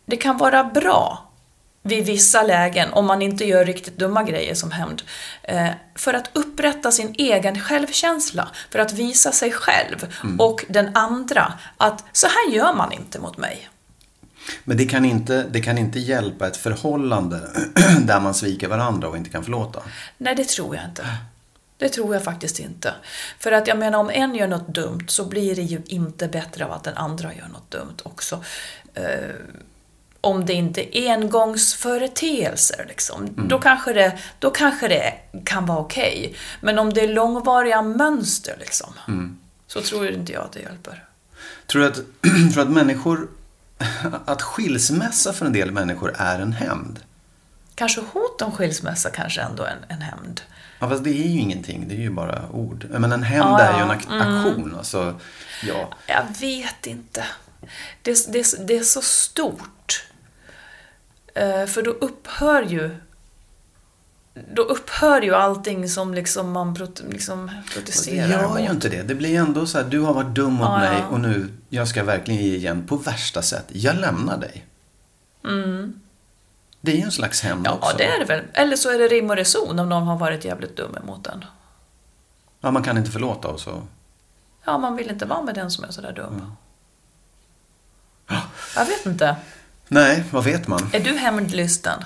[0.07, 1.31] Det kan vara bra
[1.83, 5.03] vid vissa lägen, om man inte gör riktigt dumma grejer som hämnd,
[5.43, 11.53] eh, för att upprätta sin egen självkänsla, för att visa sig själv och den andra
[11.77, 13.69] att så här gör man inte mot mig.
[14.65, 17.41] Men det kan, inte, det kan inte hjälpa ett förhållande
[18.01, 19.83] där man sviker varandra och inte kan förlåta.
[20.19, 21.07] Nej, det tror jag inte.
[21.77, 22.95] Det tror jag faktiskt inte.
[23.39, 26.65] För att jag menar, om en gör något dumt så blir det ju inte bättre
[26.65, 28.45] av att den andra gör något dumt också.
[28.95, 29.05] Eh,
[30.21, 33.29] om det inte är engångsföreteelser, liksom.
[33.49, 36.37] då, kanske det, då kanske det kan vara okej.
[36.61, 38.95] Men om det är långvariga mönster, liksom,
[39.67, 41.05] så tror inte jag att det hjälper.
[41.67, 42.01] Tror du att,
[42.55, 43.29] tror att människor...
[44.25, 47.01] Att skilsmässa för en del människor är en hämnd?
[47.75, 50.41] Kanske hot om skilsmässa kanske ändå en, en hämnd.
[50.79, 51.89] Ja, fast det är ju ingenting.
[51.89, 52.87] Det är ju bara ord.
[52.91, 54.75] Men en hämnd Ja, är ju en ak- aktion.
[54.79, 55.21] Alltså,
[55.63, 55.89] ja.
[56.07, 57.25] Jag vet inte.
[58.03, 60.07] Det, det, det är så stort.
[61.35, 62.97] Eh, för då upphör ju
[64.55, 68.73] då upphör ju allting som liksom man prot, liksom Det protesterar gör ju mot.
[68.75, 69.03] inte det.
[69.03, 71.07] Det blir ändå så här, du har varit dum mot Ja, mig ja.
[71.07, 73.65] och nu, jag ska verkligen ge igen på värsta sätt.
[73.69, 74.65] Jag lämnar dig.
[76.81, 77.79] Det är ju en slags hämnd Mm.
[77.81, 77.97] Ja, också.
[77.97, 78.45] det är det väl.
[78.53, 81.45] Eller så är det rim och reson om någon har varit jävligt dum emot en.
[82.61, 83.83] Ja, man kan inte förlåta och så.
[84.65, 86.35] Ja, man vill inte vara med den som är sådär dum.
[86.35, 86.51] Mm.
[88.77, 89.37] Jag vet inte.
[89.89, 90.91] Nej, vad vet man?
[90.93, 92.05] Är du hämndlysten?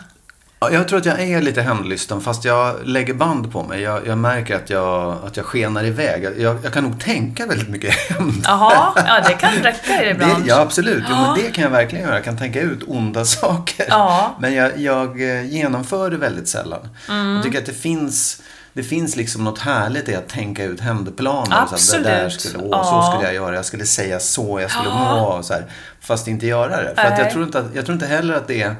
[0.60, 3.80] Ja, Jag tror att jag är lite hämndlysten fast jag lägger band på mig.
[3.82, 6.24] Jag, jag märker att jag, att jag skenar iväg.
[6.38, 8.42] Jag, jag kan nog tänka väldigt mycket hämnd.
[8.44, 10.42] Jaha, ja det kan räcka ibland.
[10.44, 11.04] Det, ja, absolut.
[11.08, 12.14] Jo, men det kan jag verkligen göra.
[12.14, 13.86] Jag kan tänka ut onda saker.
[13.88, 14.36] Ja.
[14.40, 16.88] Men jag, jag eh, genomför det väldigt sällan.
[17.08, 17.34] Mm.
[17.34, 18.42] Jag tycker att det finns,
[18.72, 21.66] det finns liksom något härligt i att tänka ut hämndplaner.
[21.76, 22.40] Så att det där Absolut.
[22.40, 22.84] skulle, åh, Ja.
[22.84, 23.54] Så skulle jag göra.
[23.56, 24.60] Jag skulle säga så.
[24.60, 25.14] Jag skulle Ja.
[25.36, 25.42] må.
[25.42, 25.64] Så här,
[26.00, 26.94] fast inte göra det.
[26.96, 28.76] För jag, tror inte att, jag tror inte heller att det är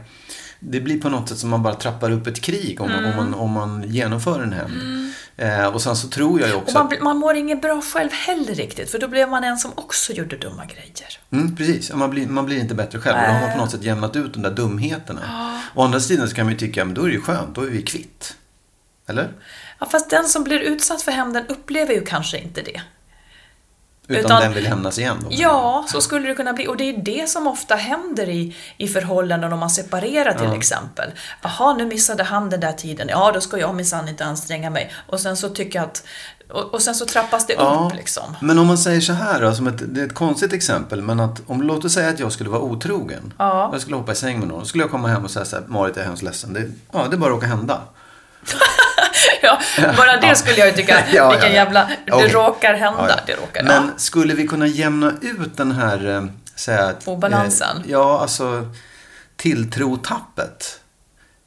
[0.61, 3.05] det blir på något sätt som man bara trappar upp ett krig om, Mm.
[3.05, 5.13] om, man, om man genomför en hämnd.
[5.37, 7.81] Eh, och sen så tror jag ju Och också man, att, man mår inget bra
[7.83, 11.19] själv heller riktigt, för då blev man en som också gjorde dumma grejer.
[11.33, 13.17] Mm, precis, Ja, man blir, man blir inte bättre själv.
[13.17, 15.21] Och Då har man på något sätt jämnat ut de där dumheterna.
[15.75, 17.61] Å andra sidan så kan man ju tycka, men då är det ju skönt, då
[17.63, 18.37] är vi kvitt.
[19.07, 19.29] Eller?
[19.79, 22.81] Ja, fast den som blir utsatt för hämnden upplever ju kanske inte det.
[24.09, 25.27] Utan, Utan- den vill hämnas igen då.
[25.31, 26.67] Ja, så skulle det kunna bli.
[26.69, 31.11] Och det är det som ofta händer i, i förhållanden om man separerar till exempel.
[31.43, 33.09] Jaha, nu missade han den där tiden.
[33.11, 34.93] Ja, då ska jag minsann inte anstränga mig.
[35.07, 36.05] Och sen så tycker jag att
[36.51, 38.37] och, och sen så trappas det Ja, upp liksom.
[38.41, 41.21] Men om man säger så här då, som ett, det är ett konstigt exempel, men
[41.21, 43.33] att om låt oss säga att jag skulle vara otrogen.
[43.39, 43.71] Ja.
[43.73, 44.59] Jag skulle hoppa i säng med någon.
[44.61, 46.53] Då skulle jag komma hem och säga så här, Marit jag är hemskt ledsen.
[46.53, 47.81] Det, ja, det bara råkar hända.
[49.43, 49.61] Ja,
[49.97, 51.65] bara det skulle jag ju tycka, Ja, vilken ja, ja.
[51.65, 51.89] jävla...
[52.05, 53.23] Det råkar hända, Ja, ja.
[53.27, 53.63] det råkar.
[53.63, 53.91] Men ja.
[53.97, 57.77] skulle vi kunna jämna ut den här, eh, säga, att, Obalansen?
[57.77, 58.67] Eh, ja, alltså
[59.37, 60.81] tilltrotappet.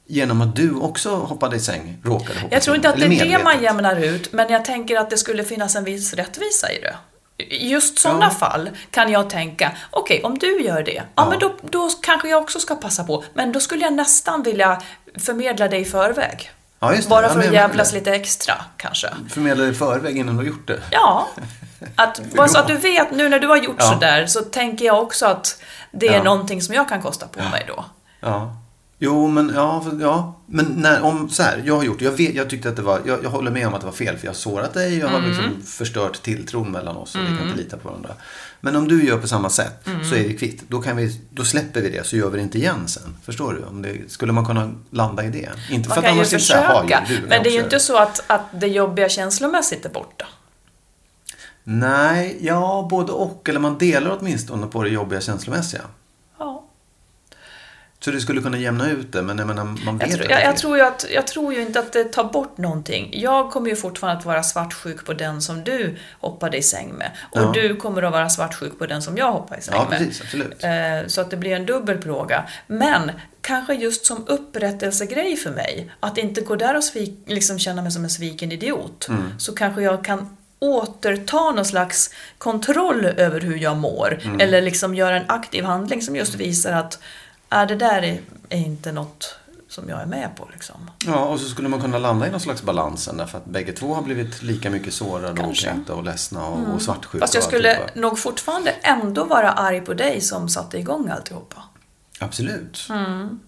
[0.08, 3.26] Genom att du också hoppade i säng, råkade hoppa Jag tror inte att det är
[3.38, 6.82] det man jämnar ut, men jag tänker att det skulle finnas en viss rättvisa i
[6.82, 6.96] det.
[7.50, 8.30] Just sådana Ja.
[8.30, 12.42] fall kan jag tänka, okej, om du gör det, ja, men då, då kanske jag
[12.42, 13.24] också ska passa på.
[13.34, 14.82] Men då skulle jag nästan vilja
[15.20, 16.52] förmedla det i förväg.
[16.84, 17.10] Ja, just det.
[17.10, 19.10] Bara Ja, för att jag jävlas lite extra, kanske.
[19.30, 20.80] Förmedla det i förväg innan du har gjort det.
[20.92, 21.28] Ja.
[21.96, 23.86] Att, bara så att du vet, nu när du har gjort Ja.
[23.92, 26.24] sådär, så tänker jag också att det är Ja.
[26.24, 27.86] någonting som jag kan kosta på mig då.
[28.20, 28.56] Ja.
[29.04, 30.42] Jo, men ja, ja.
[30.46, 32.06] Men när, om så här, jag har gjort det.
[32.06, 33.94] Jag, vet, jag tyckte att det var, jag, jag håller med om att det var
[33.94, 34.98] fel för jag har sårat dig.
[34.98, 35.30] Jag har Mm.
[35.30, 38.10] liksom förstört tilltron mellan oss och vi kan inte lita på varandra.
[38.60, 40.04] Men om du gör på samma sätt Mm.
[40.04, 40.64] så är vi kvitt.
[40.68, 43.18] Då, kan vi, då släpper vi det så gör vi det inte igen sen.
[43.24, 43.64] Förstår du?
[43.64, 45.50] Om det, skulle man kunna landa i det?
[45.70, 47.80] Inte Man för att kan ju annars "Ha, försöka, du, men det är ju inte
[47.80, 50.26] så att, att det jobbiga känslomässigt är borta.
[51.64, 53.50] Nej, ja, både och.
[53.50, 55.82] Eller man delar åtminstone på det jobbiga känslomässiga.
[58.06, 60.44] Så det skulle kunna jämna ut det, men jag menar, man vet Jag, tror, jag,
[60.44, 63.10] jag, tror ju att, jag tror ju inte att det tar bort någonting.
[63.14, 67.12] Jag kommer ju fortfarande att vara svartsjuk på den som du hoppade i säng med.
[67.32, 67.52] Och Ja.
[67.56, 70.00] du kommer att vara svartsjuk på den som jag hoppade i säng Ja, med.
[70.00, 70.22] precis.
[70.22, 70.64] Absolut.
[70.64, 72.44] Eh, Så att det blir en dubbel plåga.
[72.68, 73.12] Men
[73.42, 77.92] kanske just som upprättelsegrej för mig, att inte gå där och svik, liksom känna mig
[77.92, 79.40] som en sviken idiot, Mm.
[79.40, 84.20] så kanske jag kan återta någon slags kontroll över hur jag mår.
[84.24, 84.40] Mm.
[84.40, 87.00] Eller liksom göra en aktiv handling som just visar att
[87.52, 89.38] äh, det där är, är inte något
[89.68, 90.50] som jag är med på.
[90.54, 90.92] Liksom.
[91.06, 93.94] Ja, och så skulle man kunna landa i någon slags balansen därför att bägge två
[93.94, 97.24] har blivit lika mycket sårade och kränkta och ledsna och, och svartsjuka.
[97.24, 98.00] Fast jag skulle alltihopa.
[98.00, 101.64] nog fortfarande ändå vara arg på dig som satte igång alltihopa.
[102.20, 102.88] Absolut.
[102.90, 103.40] Mm.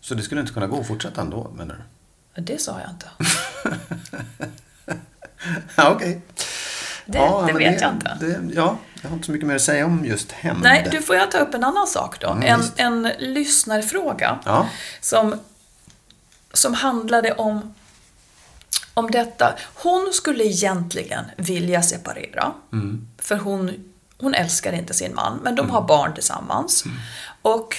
[0.00, 1.84] Så det skulle inte kunna gå att fortsätta ändå, menar
[2.34, 2.42] du?
[2.42, 3.06] Det sa jag inte.
[5.76, 6.20] Ja, okej.
[7.06, 8.16] Det, ja, det vet jag inte.
[8.20, 10.62] Det, ja, jag har inte så mycket mer att säga om just hämnd.
[10.62, 12.28] Nej, du får jag ta upp en annan sak då.
[12.30, 12.72] Mm, en, visst.
[12.76, 14.68] en lyssnarfråga Ja.
[15.00, 15.40] som,
[16.52, 17.74] som handlade om,
[18.94, 19.54] om detta.
[19.74, 22.52] Hon skulle egentligen vilja separera.
[22.72, 23.08] Mm.
[23.18, 26.84] För hon, hon älskar inte sin man, men de har barn tillsammans.
[26.84, 26.96] Mm.
[27.42, 27.76] Och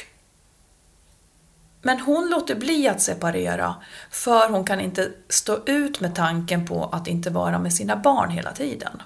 [1.84, 3.76] men hon låter bli att separera
[4.12, 8.30] för hon kan inte stå ut med tanken på att inte vara med sina barn
[8.30, 9.02] hela tiden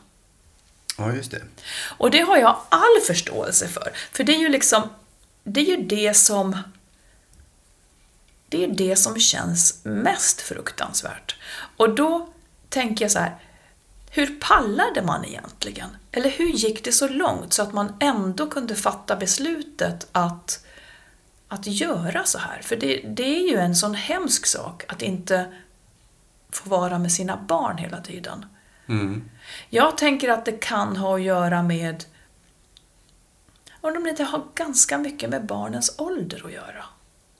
[0.97, 1.41] ja, just det.
[1.97, 3.91] Och det har jag all förståelse för.
[4.11, 4.89] För det är ju liksom,
[5.43, 6.57] det är ju det som
[8.49, 11.35] det är det som känns mest fruktansvärt.
[11.77, 12.29] Och då
[12.69, 13.35] tänker jag så här,
[14.09, 15.89] hur pallade man egentligen?
[16.11, 20.65] Eller hur gick det så långt så att man ändå kunde fatta beslutet att,
[21.47, 22.61] att göra så här?
[22.61, 25.53] För det, det är ju en sån hemsk sak att inte
[26.49, 28.45] få vara med sina barn hela tiden.
[28.89, 29.29] Mm.
[29.69, 32.03] Jag tänker att det kan ha att göra med
[33.81, 36.85] om de inte har ganska mycket med barnens ålder att göra.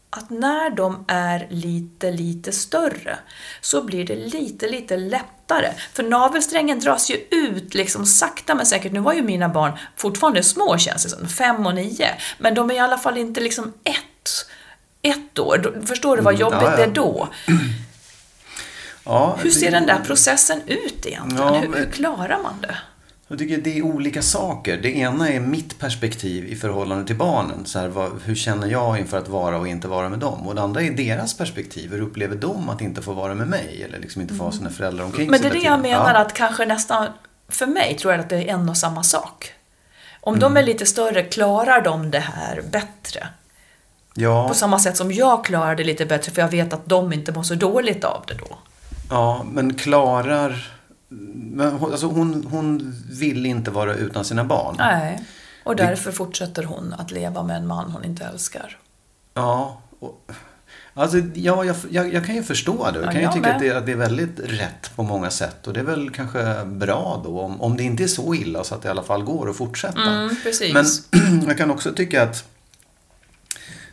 [0.10, 3.18] Att när de är lite, lite större
[3.62, 5.72] så blir det lite, lite lättare.
[5.94, 8.92] För navelsträngen dras ju ut liksom sakta men säkert.
[8.92, 12.10] Nu var ju mina barn fortfarande små känns det som, fem och nio.
[12.38, 14.50] Men de är i alla fall inte liksom ett,
[15.02, 15.82] ett år.
[15.86, 16.78] Förstår du vad Mm, jobbigt ja, ja.
[16.78, 17.28] det är då?
[19.06, 21.38] Ja, Hur ser det- den där processen ut egentligen?
[21.38, 22.76] Ja, hur, hur men- klarar man det?
[23.28, 24.78] Jag tycker det är olika saker.
[24.78, 27.66] Det ena är mitt perspektiv i förhållande till barnen.
[27.66, 30.48] Så här, vad, hur känner jag inför att vara och inte vara med dem?
[30.48, 31.92] Och det andra är deras perspektiv.
[31.92, 33.84] Hur upplever de att inte få vara med mig?
[33.84, 36.14] Eller liksom inte få ha sina föräldrar omkring Men sig det är det jag menar
[36.14, 36.20] Ja.
[36.20, 37.08] att kanske nästan,
[37.50, 39.54] för mig tror jag att det är en och samma sak.
[40.22, 40.66] Om de är Mm.
[40.66, 43.28] lite större, klarar de det här bättre?
[44.14, 47.14] Ja, På samma sätt som jag klarar det lite bättre, för jag vet att de
[47.14, 48.58] inte mår så dåligt av det då.
[49.10, 50.72] Ja, men klarar...
[51.08, 54.76] Men, hon- alltså hon, hon vill inte vara utan sina barn.
[54.78, 55.24] Nej.
[55.64, 58.78] Och därför fortsätter hon att leva med en man hon inte älskar.
[59.34, 59.82] Ja.
[60.00, 60.32] Och,
[60.94, 63.00] alltså, ja jag, jag, jag kan ju förstå det.
[63.00, 65.68] Jag Ja, kan ju tycka att det, att det är väldigt rätt på många sätt.
[65.68, 67.40] Och det är väl kanske bra då.
[67.42, 69.56] Om, om det inte är så illa så att det i alla fall går att
[69.56, 70.02] fortsätta.
[70.02, 70.36] Mm.
[70.74, 70.86] Men
[71.48, 72.46] jag kan också tycka att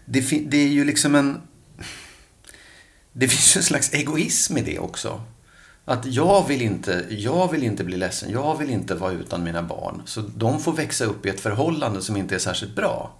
[0.04, 0.20] det,
[0.50, 1.40] det är ju liksom en...
[3.12, 5.20] Det finns ju en slags egoism i det också.
[5.84, 9.62] Att jag vill, inte, jag vill inte bli ledsen, jag vill inte vara utan mina
[9.62, 10.02] barn.
[10.06, 13.14] Så de får växa upp i ett förhållande som inte är särskilt bra.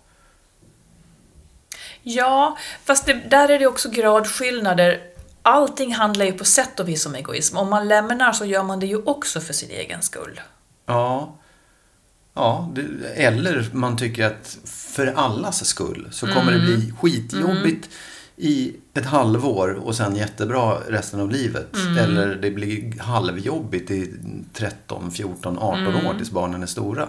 [2.02, 5.00] Ja, fast det, där är det också gradskillnader.
[5.42, 7.56] allting handlar ju på sätt och vis om egoism.
[7.56, 10.40] Om man lämnar så gör man det ju också för sin egen skull.
[10.86, 11.36] Ja.
[12.34, 12.82] Ja, det,
[13.14, 16.66] eller man tycker att för allas skull så kommer det Mm.
[16.66, 17.88] bli skitjobbigt
[18.36, 21.74] i ett halvår och sen jättebra resten av livet.
[21.76, 21.98] Mm.
[21.98, 24.14] Eller det blir halvjobbigt i
[24.52, 26.06] 13, 14, 18 Mm.
[26.06, 27.08] år tills barnen är stora.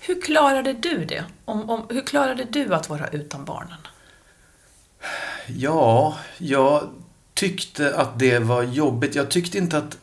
[0.00, 1.24] Hur klarade du det?
[1.44, 3.78] Om, om, hur klarade du att vara utan barnen?
[5.46, 6.88] Ja, jag
[7.34, 9.14] tyckte att det var jobbigt.
[9.14, 9.98] Jag tyckte inte att,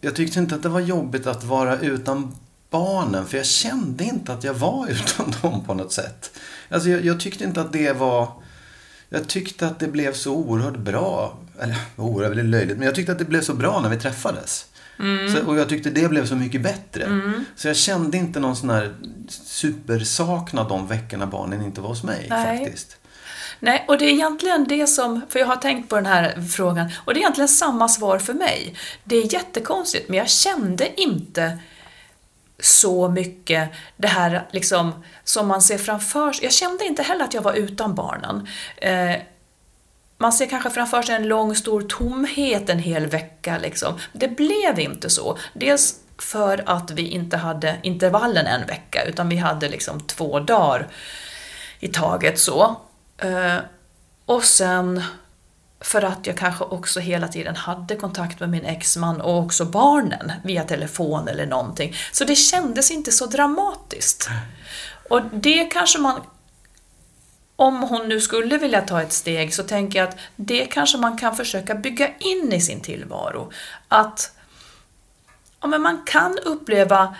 [0.00, 2.36] jag tyckte inte att det var jobbigt att vara utan
[2.70, 3.26] barnen.
[3.26, 6.30] För jag kände inte att jag var utan dem på något sätt.
[6.68, 8.32] Alltså jag, jag tyckte inte att det var...
[9.12, 11.38] Jag tyckte att det blev så oerhört bra.
[11.60, 12.76] Eller oerhört, väldigt löjligt.
[12.76, 14.66] Men jag tyckte att det blev så bra när vi träffades.
[15.34, 17.08] Så, och jag tyckte det blev så mycket bättre.
[17.56, 18.94] Så jag kände inte någon sån här
[19.28, 22.58] supersaknad de veckorna barnen inte var hos mig Nej.
[22.58, 22.96] faktiskt.
[23.60, 26.90] Nej, och det är egentligen det som, för jag har tänkt på den här frågan,
[27.04, 28.74] och det är egentligen samma svar för mig.
[29.04, 31.58] Det är jättekonstigt, men jag kände inte
[32.64, 36.44] så mycket det här liksom som man ser framför sig.
[36.44, 38.48] Jag kände inte heller att jag var utan barnen.
[38.76, 39.16] Eh,
[40.18, 43.58] man ser kanske framför sig en lång stor tomhet en hel vecka.
[43.58, 43.98] Liksom.
[44.12, 45.38] Det blev inte så.
[45.54, 50.88] Dels för att vi inte hade intervallen en vecka, utan vi hade liksom två dagar
[51.80, 52.76] i taget så.
[53.18, 53.56] Eh,
[54.26, 55.02] och sen
[55.84, 60.32] för att jag kanske också hela tiden hade kontakt med min exman och också barnen
[60.44, 61.94] via telefon eller någonting.
[62.12, 64.28] Så det kändes inte så dramatiskt.
[65.10, 66.20] Och det kanske man
[67.56, 71.18] om hon nu skulle vilja ta ett steg så tänker jag att det kanske man
[71.18, 73.52] kan försöka bygga in i sin tillvaro.
[73.88, 74.32] Att
[75.60, 77.16] ja, men man kan uppleva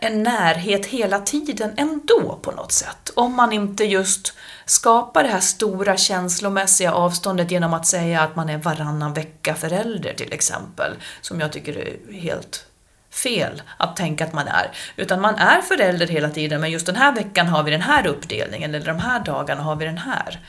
[0.00, 3.10] en närhet hela tiden ändå på något sätt.
[3.14, 8.48] Om man inte just skapar det här stora känslomässiga avståndet genom att säga att man
[8.48, 10.92] är varannan vecka förälder till exempel.
[11.20, 12.66] Som jag tycker är helt
[13.10, 14.70] fel att tänka att man är.
[14.96, 18.06] Utan man är förälder hela tiden men just den här veckan har vi den här
[18.06, 20.40] uppdelningen eller de här dagarna har vi den här.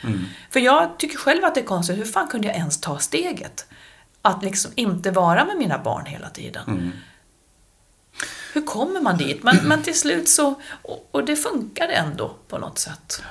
[0.50, 3.66] För jag tycker själv att det är konstigt, hur fan kunde jag ens ta steget?
[4.22, 6.94] Att liksom inte vara med mina barn hela tiden.
[8.54, 9.44] Hur kommer man dit?
[9.44, 13.22] Men, men till slut så, och, och det funkade ändå på något sätt.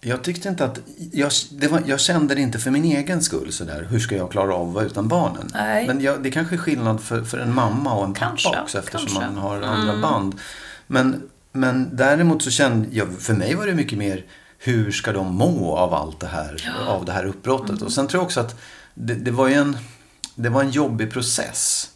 [0.00, 0.80] Jag tyckte inte att,
[1.12, 1.30] jag,
[1.70, 3.86] var, jag kände det inte för min egen skull sådär.
[3.90, 5.50] Hur ska jag klara av att vara utan barnen?
[5.54, 5.86] Nej.
[5.86, 8.78] Men jag, det kanske är skillnad för, för en mamma och en Kanske, pappa också
[8.78, 9.24] eftersom kanske.
[9.24, 9.34] Mm.
[9.34, 10.34] man har andra band.
[10.86, 14.24] Men, men däremot så kände jag, för mig var det mycket mer
[14.58, 17.70] hur ska de må av allt det här, av det här uppbrottet.
[17.70, 17.82] Mm.
[17.82, 18.60] Och sen tror jag också att
[18.94, 19.76] det, det var ju en,
[20.34, 21.91] det var en jobbig process.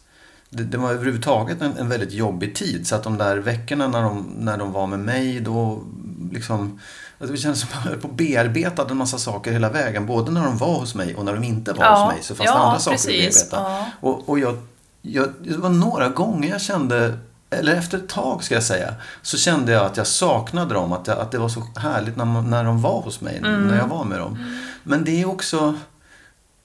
[0.49, 2.87] Det, det var överhuvudtaget en, en väldigt jobbig tid.
[2.87, 5.83] Så att de där veckorna när de, när de var med mig, då
[6.31, 6.79] liksom...
[7.19, 10.05] Alltså det kändes som att jag höll på och bearbetade en massa saker hela vägen.
[10.05, 12.23] Både när de var hos mig och när de inte var Ja, hos mig.
[12.23, 13.69] Så fanns det ja, andra saker precis, att bearbeta.
[13.71, 13.85] ja.
[14.09, 14.57] Och, och jag,
[15.01, 17.17] jag, det var några gånger jag kände,
[17.49, 20.93] eller efter ett tag ska jag säga, så kände jag att jag saknade dem.
[20.93, 23.67] Att, jag, att det var så härligt när, man, när de var hos mig, Mm.
[23.67, 24.37] när jag var med dem.
[24.83, 25.75] Men det är också...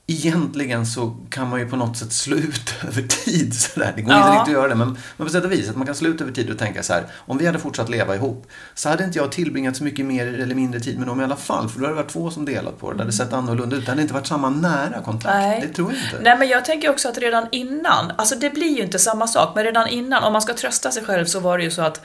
[0.06, 3.54] Egentligen så kan man ju på något sätt slå ut över tid.
[3.54, 3.92] Sådär.
[3.96, 4.32] Det går inte Ja.
[4.34, 5.68] riktigt att göra det, men, men på sätt och vis.
[5.70, 7.06] Att man kan slå ut över tid och tänka så här.
[7.16, 10.54] Om vi hade fortsatt leva ihop så hade inte jag tillbringat så mycket mer eller
[10.54, 11.68] mindre tid med dem i alla fall.
[11.68, 12.96] För då hade det varit två som delat på det.
[12.96, 13.84] Det hade sett annorlunda ut.
[13.84, 15.34] Det hade inte varit samma nära kontakt.
[15.34, 15.60] Nej.
[15.68, 16.18] Det tror jag inte.
[16.22, 19.52] Nej, men jag tänker också att redan innan, alltså det blir ju inte samma sak,
[19.54, 22.00] men redan innan, om man ska trösta sig själv så var det ju så att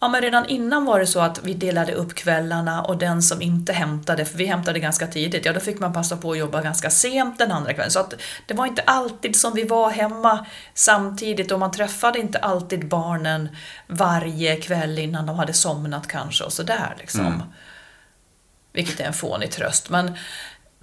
[0.00, 3.42] Ja, men redan innan var det så att vi delade upp kvällarna och den som
[3.42, 6.62] inte hämtade, för vi hämtade ganska tidigt, ja då fick man passa på att jobba
[6.62, 7.90] ganska sent den andra kvällen.
[7.90, 8.14] Så att
[8.46, 13.48] det var inte alltid som vi var hemma samtidigt och man träffade inte alltid barnen
[13.86, 17.42] varje kväll innan de hade somnat kanske och sådär liksom.
[18.72, 19.90] Vilket är en fånig tröst.
[19.90, 20.16] Men,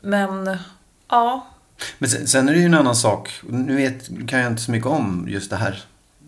[0.01, 0.57] men
[1.09, 1.47] ja,
[1.97, 3.41] Men sen, sen är det ju en annan sak.
[3.43, 5.83] Nu vet, kan jag inte så mycket om just det här.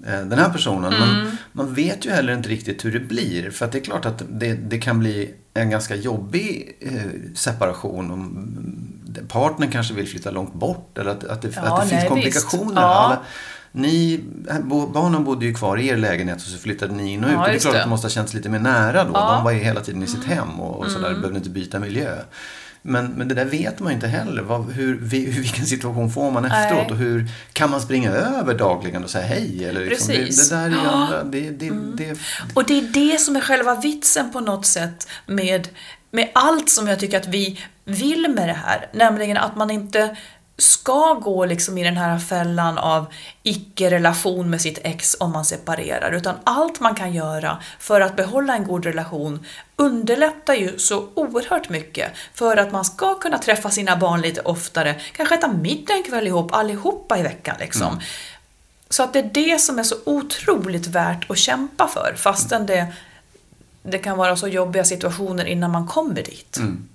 [0.05, 0.93] Eh, Den här personen.
[0.99, 3.51] Men man vet ju heller inte riktigt hur det blir.
[3.51, 8.11] För att det är klart att det, det kan bli en ganska jobbig eh, separation.
[8.11, 10.97] Om mm, partnern kanske vill flytta långt bort.
[10.97, 12.63] Eller att, att det, Ja, att det finns nej, komplikationer.
[12.65, 12.75] visst.
[12.75, 12.81] Ja.
[12.81, 13.19] Alla,
[13.71, 14.23] ni,
[14.93, 17.33] barnen bodde ju kvar i er lägenhet och så flyttade ni in och ut.
[17.33, 17.79] Ja, och det är klart det.
[17.79, 19.11] att det måste ha känts lite mer nära då.
[19.13, 19.23] Ja.
[19.23, 19.35] Mm.
[19.35, 21.13] De var ju hela tiden i sitt hem och, och sådär.
[21.13, 22.15] Behövde inte byta miljö.
[22.87, 24.41] Men, men det där vet man ju inte heller.
[24.41, 26.63] Vad, hur, vi- hur, vilken situation får man Nej.
[26.65, 26.91] efteråt?
[26.91, 29.65] Och hur kan man springa över dagligen och säga hej?
[29.65, 30.49] Eller liksom, det, Precis.
[30.49, 30.67] det där är.
[30.67, 30.85] Mm.
[30.85, 31.23] andra...
[31.23, 32.17] Det, det, det,
[32.53, 35.67] Och det är det som är själva vitsen på något sätt med,
[36.11, 38.89] med allt som jag tycker att vi vill med det här.
[38.93, 40.15] Nämligen att man inte
[40.57, 43.05] ska gå liksom i den här fällan av
[43.43, 48.55] icke-relation med sitt ex om man separerar, utan allt man kan göra för att behålla
[48.55, 53.95] en god relation underlättar ju så oerhört mycket för att man ska kunna träffa sina
[53.95, 57.87] barn lite oftare, kanske äta middag en kväll ihop allihopa i veckan liksom.
[57.87, 57.99] Mm.
[58.89, 62.87] Så att det är det som är så otroligt värt att kämpa för, fastän det,
[63.83, 66.57] det kan vara så jobbiga situationer innan man kommer dit.
[66.57, 66.89] Mm.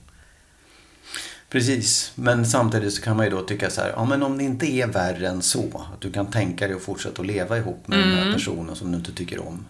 [1.51, 4.45] Precis, men samtidigt så kan man ju då tycka så här, ja men om det
[4.45, 7.83] inte är värre än så, att du kan tänka dig att fortsätta att leva ihop
[7.87, 8.09] med mm.
[8.09, 8.35] den här mm.
[8.35, 9.67] personen som du inte tycker om.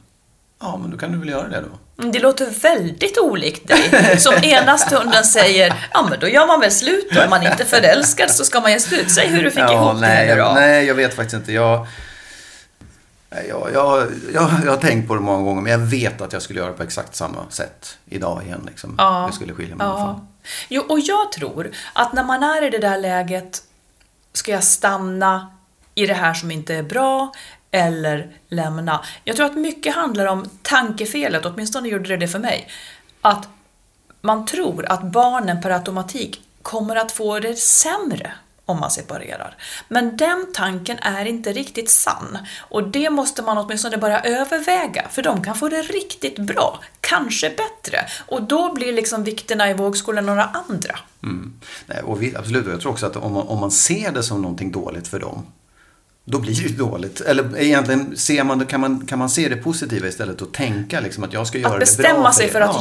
[0.61, 2.03] Ja, men då kan du väl göra det då.
[2.03, 6.61] Mm, det låter väldigt olikt dig, som ena stunden säger, ja men då gör man
[6.61, 9.11] väl slut då, om man inte är förälskad så ska man göra slut.
[9.11, 10.53] Säg hur du fick ja, ihop nej, det då.
[10.55, 11.53] Nej, jag vet faktiskt inte.
[11.53, 11.87] Jag,
[13.31, 16.43] jag, jag, jag, jag har tänkt på det många gånger, men jag vet att jag
[16.43, 18.63] skulle göra på exakt samma sätt idag igen.
[18.67, 18.95] Liksom.
[18.99, 19.23] Ja.
[19.23, 19.93] Jag skulle skilja mig ja.
[19.93, 20.27] i alla fall.
[20.69, 23.63] Jo, och jag tror att när man är i det där läget,
[24.33, 25.51] ska jag stanna
[25.95, 27.33] i det här som inte är bra
[27.71, 29.05] eller lämna?
[29.25, 32.69] Jag tror att mycket handlar om tankefelet, åtminstone gjorde det det för mig.
[33.21, 33.49] Att
[34.21, 38.33] man tror att barnen per automatik kommer att få det sämre
[38.71, 39.57] om man separerar.
[39.89, 45.23] Men den tanken är inte riktigt sann och det måste man åtminstone börja överväga för
[45.23, 50.27] de kan få det riktigt bra, kanske bättre och då blir liksom vikterna i vågskålen
[50.27, 50.99] några andra.
[51.23, 51.61] Mm.
[51.87, 54.43] Nej, och vi, absolut, jag tror också att om man, om man ser det som
[54.43, 55.47] någonting dåligt för dem
[56.25, 57.21] då blir det dåligt.
[57.21, 61.25] Eller egentligen ser man, kan, man, kan man se det positiva istället och tänka liksom
[61.25, 62.81] att jag ska göra att det bra för sig för att...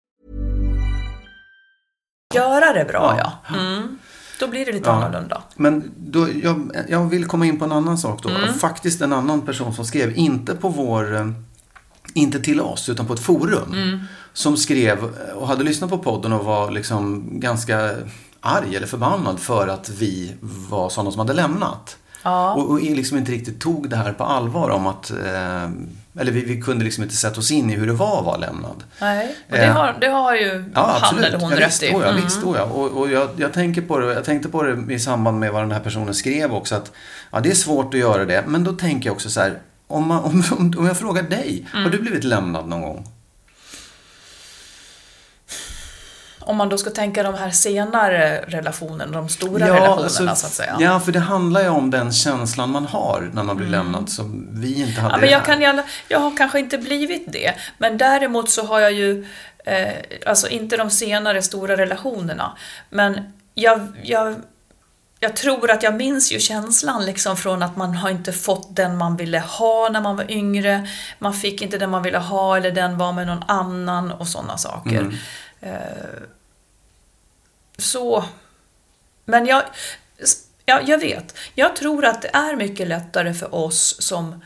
[2.35, 3.31] Göra det bra, ja.
[3.47, 3.59] ja.
[3.59, 3.97] Mm.
[4.39, 4.95] Då blir det lite ja.
[4.95, 5.41] annorlunda.
[5.55, 8.29] Men då, jag, jag vill komma in på en annan sak då.
[8.29, 8.53] Mm.
[8.53, 11.27] Faktiskt en annan person som skrev, inte på vår, eh,
[12.13, 13.73] inte till oss, utan på ett forum.
[13.73, 13.99] Mm.
[14.33, 15.03] Som skrev
[15.35, 17.95] och hade lyssnat på podden och var liksom ganska
[18.39, 21.97] arg eller förbannad för att vi var sådana som hade lämnat.
[22.23, 22.53] Ja.
[22.53, 25.69] Och, och liksom inte riktigt tog det här på allvar om att eh,
[26.19, 28.37] eller vi, vi, kunde liksom inte sätta oss in i hur det var att vara
[28.37, 28.83] lämnad.
[29.01, 31.89] Nej, och det, eh, har, det har ju ja, han eller hon ja, rätt i.
[31.91, 32.23] Ja, mm.
[32.23, 32.71] visst, jag.
[32.71, 35.61] Och, och jag, jag, tänker på det, jag tänkte på det i samband med vad
[35.61, 36.75] den här personen skrev också.
[36.75, 36.91] Att
[37.31, 38.43] ja, det är svårt att göra det.
[38.47, 39.59] Men då tänker jag också så här.
[39.87, 41.83] Om, man, om, om jag frågar dig, mm.
[41.83, 43.07] har du blivit lämnad någon gång?
[46.51, 50.47] Om man då ska tänka de här senare relationerna, de stora ja, relationerna alltså, så
[50.47, 50.77] att säga.
[50.79, 53.79] Ja, för det handlar ju om den känslan man har när man blir mm.
[53.79, 57.31] lämnad som vi inte hade ja, men jag, kan, jag, jag har kanske inte blivit
[57.31, 59.25] det, men däremot så har jag ju,
[59.65, 59.93] eh,
[60.25, 62.57] alltså inte de senare stora relationerna,
[62.89, 64.35] men jag, jag
[65.19, 68.97] jag tror att jag minns ju känslan liksom från att man har inte fått den
[68.97, 70.87] man ville ha när man var yngre.
[71.19, 74.57] Man fick inte den man ville ha eller den var med någon annan och sådana
[74.57, 74.99] saker.
[74.99, 75.15] Mm.
[77.81, 78.25] Så...
[79.25, 79.63] Men jag,
[80.65, 81.37] ja, jag vet.
[81.55, 84.43] Jag tror att det är mycket lättare för oss som,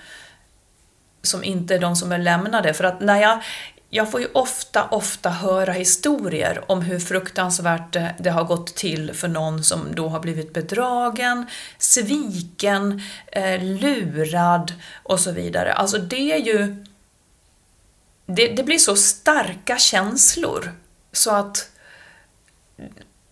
[1.22, 2.74] som inte är de som är lämnade.
[2.74, 3.44] För att när jag,
[3.90, 9.14] jag får ju ofta, ofta höra historier om hur fruktansvärt det, det, har gått till
[9.14, 11.46] för någon som då har blivit bedragen,
[11.78, 14.74] sviken, eh, lurad
[15.04, 15.74] och så vidare.
[15.74, 16.86] Alltså det är ju...
[18.26, 20.72] Det, det blir så starka känslor
[21.12, 21.70] så att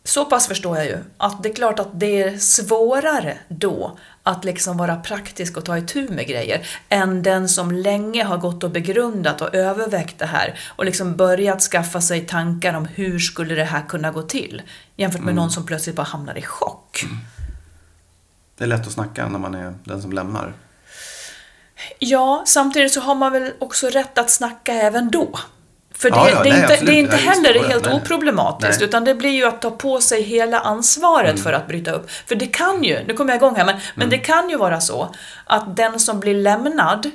[0.04, 4.46] så pass förstår jag ju att det är klart att det är svårare då att
[4.46, 8.72] liksom vara praktisk och ta itu med grejer än den som länge har gått och
[8.72, 13.64] begrundat och övervägt det här och liksom börjat skaffa sig tankar om hur skulle det
[13.64, 14.62] här kunna gå till
[14.96, 17.06] jämfört med någon som plötsligt bara hamnar i chock.
[18.58, 20.54] Det är lätt att snacka när man är den som lämnar.
[22.00, 25.40] Ja, samtidigt så har man väl också rätt att snacka även då.
[25.98, 27.94] För det, Ja, ja, det, är nej, inte, det är inte heller det- helt nej.
[27.94, 28.76] oproblematiskt, Nej.
[28.78, 28.90] Mm.
[28.90, 32.12] utan det blir ju att ta på sig hela ansvaret för att bryta upp.
[32.12, 34.10] För det kan ju, nu kommer jag igång här, men, men Mm.
[34.10, 35.16] det kan ju vara så
[35.46, 37.12] att den som blir lämnad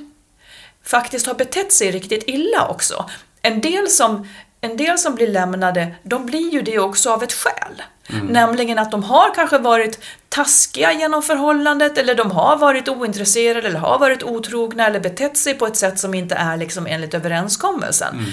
[0.85, 3.09] faktiskt har betett sig riktigt illa också.
[3.41, 4.27] En del som,
[4.61, 7.81] en del som blir lämnade, de blir ju det också av ett skäl.
[8.09, 8.25] Mm.
[8.27, 9.99] Nämligen att de har kanske varit
[10.29, 15.53] taskiga genom förhållandet eller de har varit ointresserade eller har varit otrogna eller betett sig
[15.53, 18.13] på ett sätt som inte är liksom enligt överenskommelsen.
[18.13, 18.25] Mm.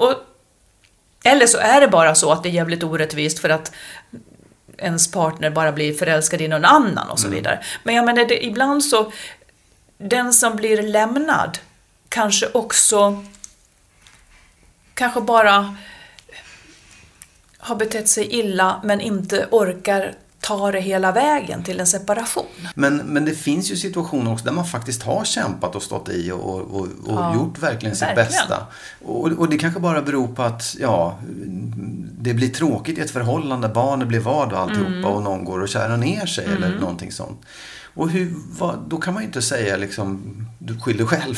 [0.00, 0.14] Och,
[1.24, 3.72] eller så är det bara så att det är jävligt orättvist för att
[4.78, 7.64] ens partner bara blir förälskad i någon annan och så vidare.
[7.82, 9.12] Men jag menar, det, ibland så,
[9.98, 11.58] den som blir lämnad
[12.08, 13.24] kanske också
[14.94, 15.76] kanske bara
[17.58, 22.44] har betett sig illa men inte orkar ta det hela vägen till en separation.
[22.74, 26.30] Men, men det finns ju situationer också där man faktiskt har kämpat och stått i
[26.32, 28.26] och, och, och, Ja, gjort verkligen sitt verkligen.
[28.26, 28.66] bästa.
[29.04, 31.18] Och, och det kanske bara beror på att ja,
[32.20, 35.04] det blir tråkigt i ett förhållande, barnet blir vad och alltihopa Mm.
[35.04, 37.40] och någon går och kärar ner sig eller någonting sånt.
[37.94, 41.36] Och hur, vad, då kan man ju inte säga liksom, du skyller själv.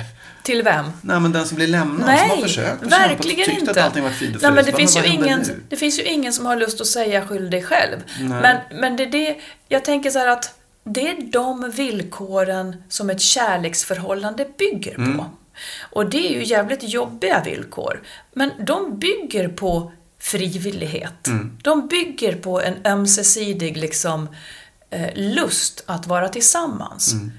[0.42, 0.86] Till vem?
[1.02, 3.70] Nej men den som blir lämnad, som har Nej, försökt och verkligen kämpat inte.
[3.70, 6.32] att allting var frid och Nej, men det, finns ju ingen, det finns ju ingen
[6.32, 7.98] som har lust att säga skyll dig själv.
[8.20, 9.36] Men, men det är det,
[9.68, 15.00] jag tänker så här att det är de villkoren som ett kärleksförhållande bygger på.
[15.00, 15.24] Mm.
[15.90, 18.02] Och det är ju jävligt jobbiga villkor.
[18.32, 21.26] Men de bygger på frivillighet.
[21.26, 21.58] Mm.
[21.62, 24.28] De bygger på en ömsesidig liksom,
[24.90, 27.12] eh, lust att vara tillsammans.
[27.12, 27.32] Mm.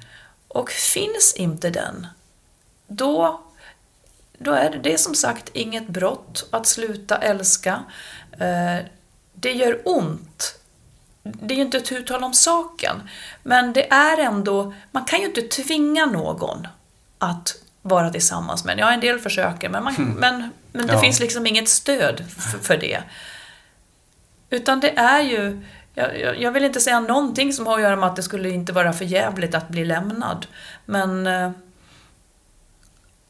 [0.47, 2.07] Och finns inte den,
[2.95, 3.41] då
[4.37, 7.83] då är det, det är som sagt inget brott att sluta älska.
[8.31, 8.85] Eh,
[9.33, 10.59] det gör ont.
[11.23, 13.09] Det är ju inte ett uttal om saken.
[13.43, 16.67] Men det är ändå, man kan ju inte tvinga någon
[17.19, 18.79] att vara tillsammans med en.
[18.79, 20.99] Ja, en del försöker, men, man, men, men det Ja.
[20.99, 22.99] finns liksom inget stöd för, för det.
[24.49, 25.61] Utan det är ju,
[25.93, 28.49] jag, jag- jag vill inte säga någonting som har att göra med att det skulle
[28.49, 30.45] inte vara för jävligt att bli lämnad.
[30.85, 31.51] Men eh,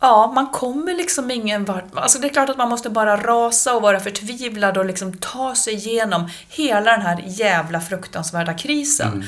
[0.04, 1.84] Ja, man kommer liksom ingen vart.
[1.96, 5.56] Alltså det är klart att man måste bara rasa och vara förtvivlad och liksom ta
[5.56, 9.24] sig igenom hela den här jävla fruktansvärda krisen.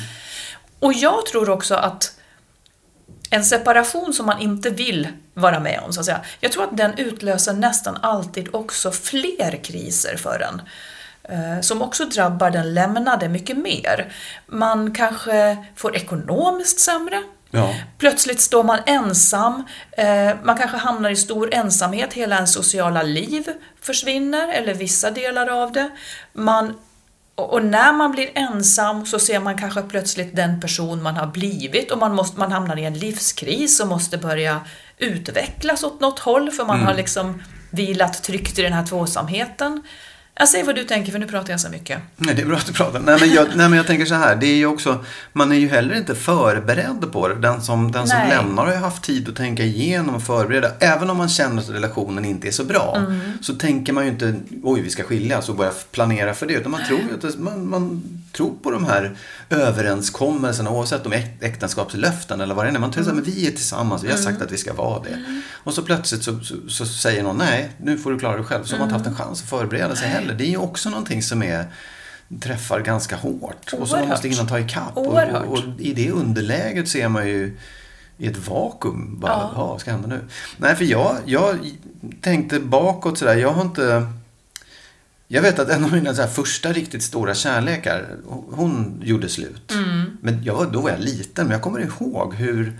[0.79, 2.11] Och jag tror också att
[3.29, 6.21] en separation som man inte vill vara med om, så att säga.
[6.39, 10.61] Jag tror att den utlöser nästan alltid också fler kriser för en.
[11.23, 14.13] eh, Som också drabbar den lämnade mycket mer.
[14.47, 17.23] Man kanske får ekonomiskt sämre.
[17.51, 17.75] Ja.
[17.97, 19.63] Plötsligt står man ensam,
[19.97, 23.43] eh, man kanske hamnar i stor ensamhet, hela ens sociala liv
[23.81, 25.89] försvinner, eller vissa delar av det.
[26.33, 26.73] Man,
[27.35, 31.91] och när man blir ensam så ser man kanske plötsligt den person man har blivit
[31.91, 34.61] och man, måste, man hamnar i en livskris och måste börja
[34.97, 39.83] utvecklas åt något håll för man har liksom vilat tryggt i den här tvåsamheten.
[40.37, 41.99] Jag säger vad du tänker för nu pratar jag så mycket.
[42.17, 42.99] Nej, det är bra att du pratar.
[42.99, 44.35] Nej men, jag, nej, men jag tänker så här.
[44.35, 47.35] Det är ju också, man är ju heller inte förberedd på det.
[47.35, 48.29] Den som, den som Nej.
[48.29, 50.71] lämnar har ju haft tid att tänka igenom och förbereda.
[50.79, 52.95] Även om man känner att relationen inte är så bra.
[52.97, 53.19] Mm.
[53.41, 56.53] Så tänker man ju inte, oj vi ska skiljas och börja planera för det.
[56.53, 59.15] Utan man tror ju att man, man tror på de här
[59.49, 60.69] överenskommelserna.
[60.69, 62.79] Oavsett om äk- äktenskapslöften eller vad det är.
[62.79, 63.17] Man tror Mm.
[63.19, 65.41] att vi är tillsammans, vi har sagt att vi ska vara det.
[65.53, 68.63] Och så plötsligt så, så, så säger någon, nej nu får du klara dig själv.
[68.63, 69.25] Så har man inte haft en Mm.
[69.27, 70.24] chans att förbereda sig heller.
[70.33, 71.65] Det är ju också någonting som är
[72.39, 73.55] träffar ganska hårt.
[73.65, 74.09] Och som man Oerhört.
[74.09, 74.97] måste hinna ta ikapp.
[74.97, 75.45] Och, Oerhört.
[75.45, 77.57] och, och i det underläget så är man ju
[78.17, 79.19] i ett vakuum.
[79.19, 79.51] Bara, Ja.
[79.67, 80.19] vad ska hända nu?
[80.57, 81.59] Nej, för jag, jag
[82.21, 83.35] tänkte bakåt sådär.
[83.35, 84.07] Jag har inte...
[85.27, 88.05] Jag vet att en av mina så första riktigt stora kärlekar,
[88.51, 89.71] hon gjorde slut.
[89.71, 90.17] Mm.
[90.21, 92.79] Men jag då var jag liten, men jag kommer ihåg hur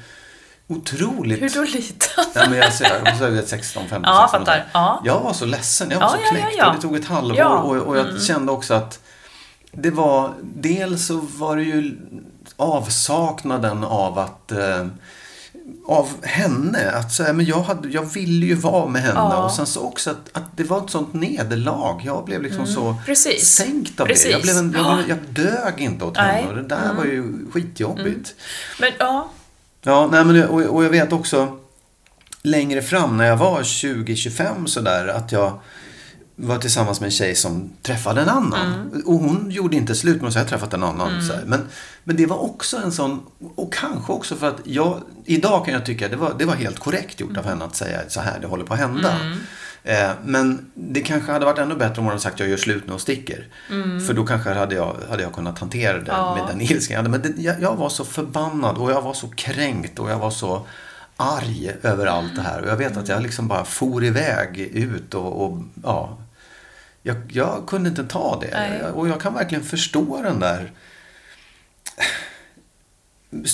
[0.67, 1.41] otroligt...
[1.41, 2.25] Hur då liten?
[2.35, 2.83] Ja, men jag så
[3.25, 4.65] är det 16, 15, Ja, 16 fattar.
[4.73, 5.01] Ja.
[5.05, 6.69] Jag var så ledsen, jag var Ja, så knäckt ja.
[6.69, 8.99] och det tog ett halvår och, och jag kände också att
[9.71, 11.97] det var, dels så var det ju
[12.55, 14.87] avsaknaden av att eh,
[15.87, 16.91] av henne.
[16.91, 19.19] Att säga, men jag, hade, jag ville ju vara med henne.
[19.19, 19.43] Ja.
[19.45, 22.01] Och sen så också att, att det var ett sånt nederlag.
[22.05, 22.95] Jag blev liksom så Mm.
[23.05, 23.47] Precis.
[23.47, 24.25] sänkt av Precis.
[24.25, 24.31] det.
[24.31, 26.43] Jag, blev en, jag, jag dög inte åt Nej.
[26.43, 26.45] Mm.
[26.47, 26.61] henne.
[26.61, 28.35] Och det där var ju skitjobbigt.
[28.79, 29.29] Men ja,
[29.87, 31.57] Ja, nej, men, och, och jag vet också
[32.41, 35.59] längre fram när jag var 20-25 sådär att jag
[36.35, 38.91] var tillsammans med en tjej som träffade en annan.
[39.05, 41.21] Och hon gjorde inte slut med att säga jag träffat en annan.
[41.21, 41.43] Så här.
[41.45, 41.67] Men,
[42.03, 43.25] men det var också en sån,
[43.55, 46.79] och kanske också för att jag, idag kan jag tycka det var, det var helt
[46.79, 49.19] korrekt gjort av henne att säga så här, det håller på att hända.
[49.87, 52.83] Eh, men det kanske hade varit ännu bättre om hon hade sagt jag gör slut
[52.87, 53.47] nu och sticker.
[54.07, 56.35] För då kanske hade jag, hade jag kunnat hantera det Ja.
[56.35, 57.09] med den ilskan jag hade.
[57.09, 60.29] Men det, jag, jag var så förbannad och jag var så kränkt och jag var
[60.31, 60.67] så
[61.17, 62.61] arg över allt det här.
[62.61, 66.17] Och jag vet att jag liksom bara for iväg ut och, och ja.
[67.03, 68.49] Jag, jag kunde inte ta det.
[68.53, 68.91] Nej.
[68.91, 70.71] Och jag kan verkligen förstå den där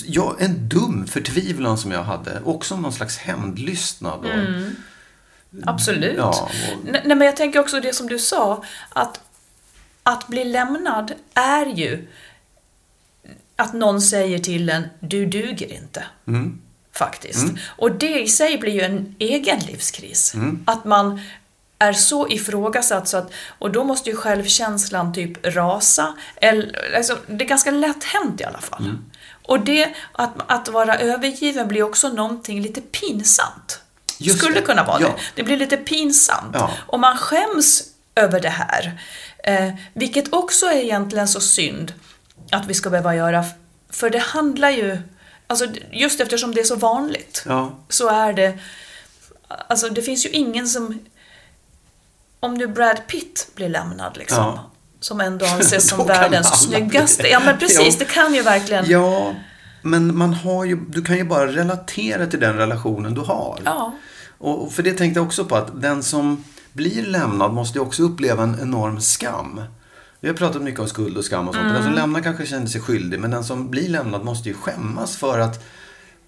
[0.06, 2.42] Ja, en dum förtvivlan som jag hade.
[2.46, 4.20] Också någon slags hämndlystnad.
[4.20, 4.26] Och,
[5.66, 6.18] Absolut.
[6.18, 9.20] Ja, och- Nej, men jag tänker också det som du sa, att
[10.04, 12.08] att bli lämnad är ju
[13.56, 16.04] att någon säger till en, du duger inte.
[16.94, 17.46] Faktiskt.
[17.78, 20.34] Och det i sig blir ju en egen livskris.
[20.66, 21.22] Att man
[21.80, 26.14] är så ifrågasatt så att, och då måste ju självkänslan typ rasa.
[26.36, 28.96] Eller, alltså, det är ganska lätt hänt i alla fall.
[29.44, 33.82] Och det, att, att vara övergiven blir också någonting lite pinsamt.
[34.22, 34.62] Just Skulle det.
[34.62, 35.08] kunna vara Ja.
[35.08, 35.14] det.
[35.36, 36.52] Det blir lite pinsamt.
[36.54, 36.72] Ja.
[36.88, 37.84] Och man skäms
[38.16, 39.02] över det här.
[39.44, 41.94] Eh, vilket också är egentligen så synd
[42.52, 43.46] att vi ska behöva göra.
[43.90, 44.98] För det handlar ju,
[45.48, 47.80] alltså just eftersom det är så vanligt, Ja.
[47.90, 48.58] så är det,
[49.68, 51.00] alltså det finns ju ingen som,
[52.40, 54.72] om nu Brad Pitt blir lämnad liksom, Ja.
[55.00, 57.28] som ändå anses som världens snyggaste.
[57.28, 57.96] Ja men precis, Jo.
[58.00, 58.86] det kan ju verkligen.
[58.90, 59.34] Ja,
[59.82, 63.60] men man har ju, du kan ju bara relatera till den relationen du har.
[63.66, 63.94] Ja.
[64.42, 68.04] Och för det tänkte jag också på att den som blir lämnad måste ju också
[68.04, 69.62] uppleva en enorm skam.
[70.20, 71.74] Vi har pratat mycket om skuld och skam och sånt.
[71.74, 75.18] Den som lämnar kanske känner sig skyldig, men den som blir lämnad måste ju skämmas
[75.18, 75.64] för att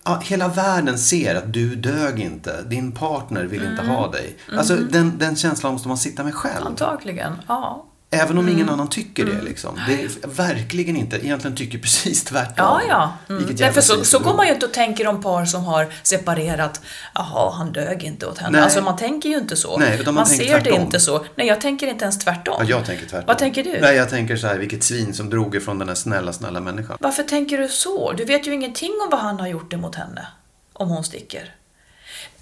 [0.04, 2.62] ja, hela världen ser att du dög inte.
[2.62, 4.38] Din partner vill inte ha dig.
[4.58, 6.68] Alltså den, den känslan måste man sitta med själv.
[6.68, 7.86] Antagligen, ja.
[8.14, 9.42] Även om ingen annan tycker det.
[9.42, 9.80] Liksom.
[9.88, 11.26] Det är verkligen inte.
[11.26, 12.54] Egentligen tycker precis tvärtom.
[12.58, 13.14] Ja, ja.
[13.36, 13.56] Mm.
[13.56, 16.82] Därför så, så går man ju inte och tänker om par som har separerat.
[17.16, 18.52] Jaha, han dög inte åt henne.
[18.52, 18.62] Nej.
[18.62, 19.78] Alltså man tänker ju inte så.
[19.78, 20.82] Nej, man tänker ser det tvärtom.
[20.82, 21.26] inte så.
[21.36, 22.56] Nej, jag tänker inte ens tvärtom.
[22.60, 23.28] Ja, jag tänker tvärtom.
[23.28, 23.78] Vad tänker du?
[23.82, 26.98] Nej, jag tänker så här, vilket svin som drog ifrån den här snälla, snälla människan.
[27.00, 28.12] Varför tänker du så?
[28.12, 30.28] Du vet ju ingenting om vad han har gjort emot henne.
[30.74, 31.56] Om hon sticker.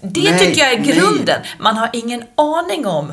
[0.00, 0.92] Det Nej, tycker jag är nej.
[0.92, 1.40] grunden.
[1.58, 3.12] Man har ingen aning om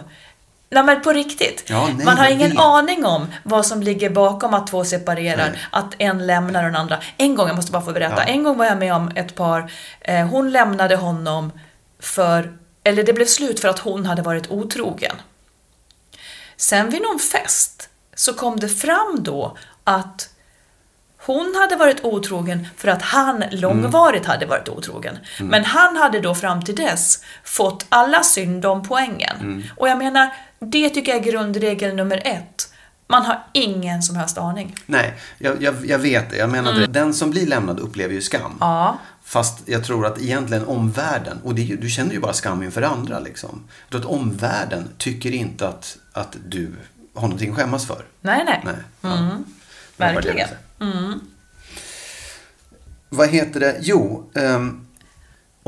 [0.72, 1.64] Nej men på riktigt.
[1.68, 2.60] Ja, nej, man har ingen vet.
[2.60, 5.60] aning om vad som ligger bakom att två separerar, Nej.
[5.72, 7.00] att en lämnar den andra.
[7.18, 8.24] En gång, jag måste bara få berätta, Ja.
[8.24, 11.52] en gång var jag med om ett par, eh, hon lämnade honom
[12.00, 12.54] för,
[12.84, 15.16] eller det blev slut för att hon hade varit otrogen.
[16.58, 20.30] Sen vid någon fest så kom det fram då att
[21.26, 25.18] hon hade varit otrogen för att han långvarigt hade varit otrogen.
[25.40, 29.64] Men han hade då fram till dess fått alla syndom-poängen.
[29.78, 30.30] Och jag menar,
[30.60, 32.74] det tycker jag är grundregel nummer ett.
[33.08, 34.76] Man har ingen som helst aning.
[34.86, 36.38] Nej, jag, jag, jag vet det.
[36.38, 36.88] Jag menar det.
[36.88, 38.42] Den som blir lämnad upplever ju skam.
[38.42, 38.58] Mm.
[38.60, 39.00] Ja.
[39.24, 43.20] Fast jag tror att egentligen omvärlden, och ju, du känner ju bara skam inför andra
[43.20, 43.64] liksom.
[43.90, 46.72] Jag tror att omvärlden tycker inte att, att du
[47.14, 48.06] har någonting att skämmas för.
[48.22, 48.62] Nej, nej.
[48.66, 48.76] Nej.
[49.02, 49.38] Ja.
[49.98, 50.48] Jag verkligen.
[50.48, 51.20] säga.
[53.10, 53.78] Vad heter det?
[53.82, 54.88] Jo, ehm,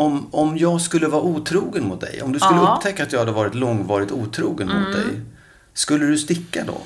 [0.02, 2.62] om, om jag skulle vara otrogen mot dig, om du skulle Ja.
[2.66, 2.74] Mm.
[2.78, 5.22] upptäcka att jag hade varit långvarigt otrogen mot dig,
[5.74, 6.78] skulle du sticka då?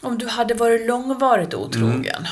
[0.00, 2.26] Om du hade varit långvarigt otrogen.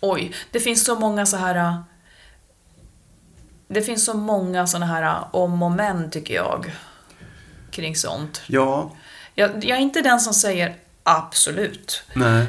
[0.00, 1.54] Oj, det finns så många så här...
[1.54, 1.80] äh,
[3.68, 6.72] Det finns så många såna här äh, om och men, tycker jag.
[7.70, 8.40] Kring sånt.
[8.46, 8.92] Ja,
[9.34, 12.02] Jag, jag är inte den som säger absolut.
[12.14, 12.46] nej.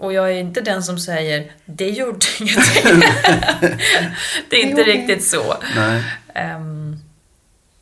[0.00, 3.00] Och jag är inte den som säger det gjorde ingenting.
[4.50, 5.56] det är inte riktigt så.
[5.76, 6.02] Nej.
[6.34, 6.96] Ehm,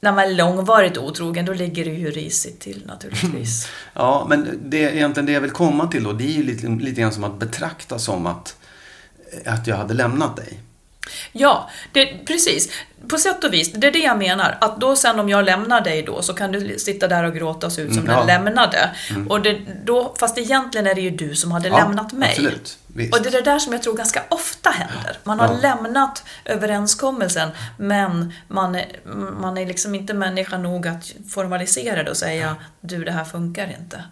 [0.01, 3.69] när man är långvarigt otrogen, då ligger det ju risigt till naturligtvis.
[3.95, 7.01] Ja, men det, egentligen det jag vill komma till då, det är ju lite, lite
[7.01, 8.57] grann som att betrakta som att,
[9.47, 10.59] att jag hade lämnat dig.
[11.33, 12.69] Ja, det, precis.
[13.09, 14.59] På sätt och vis, det är det jag menar.
[14.61, 17.67] Att då sen om jag lämnar dig då så kan du sitta där och gråta
[17.67, 18.19] och se ut som Mm, ja.
[18.25, 18.91] den lämnade.
[19.29, 22.29] Och det, då, fast egentligen är det ju du som hade Ja, lämnat mig.
[22.31, 22.79] absolut.
[22.87, 23.15] Visst.
[23.17, 25.19] Och det är det där som jag tror ganska ofta händer.
[25.25, 25.59] Man har Ja.
[25.63, 27.49] lämnat överenskommelsen
[27.79, 28.87] men man är,
[29.41, 33.77] man är liksom inte människa nog att formalisera det och säga du det här funkar
[33.81, 34.05] inte.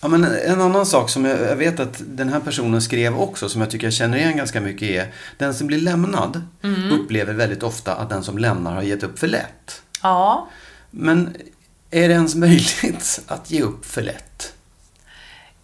[0.00, 0.08] Ja.
[0.08, 3.70] Men en annan sak som jag, vet att den här personen skrev också, som jag
[3.70, 6.42] tycker jag känner igen ganska mycket är, den som blir lämnad
[6.92, 9.82] upplever väldigt ofta att den som lämnar har gett upp för lätt.
[10.02, 10.48] Ja,
[10.90, 11.36] Men
[11.90, 14.54] är det ens möjligt att ge upp för lätt?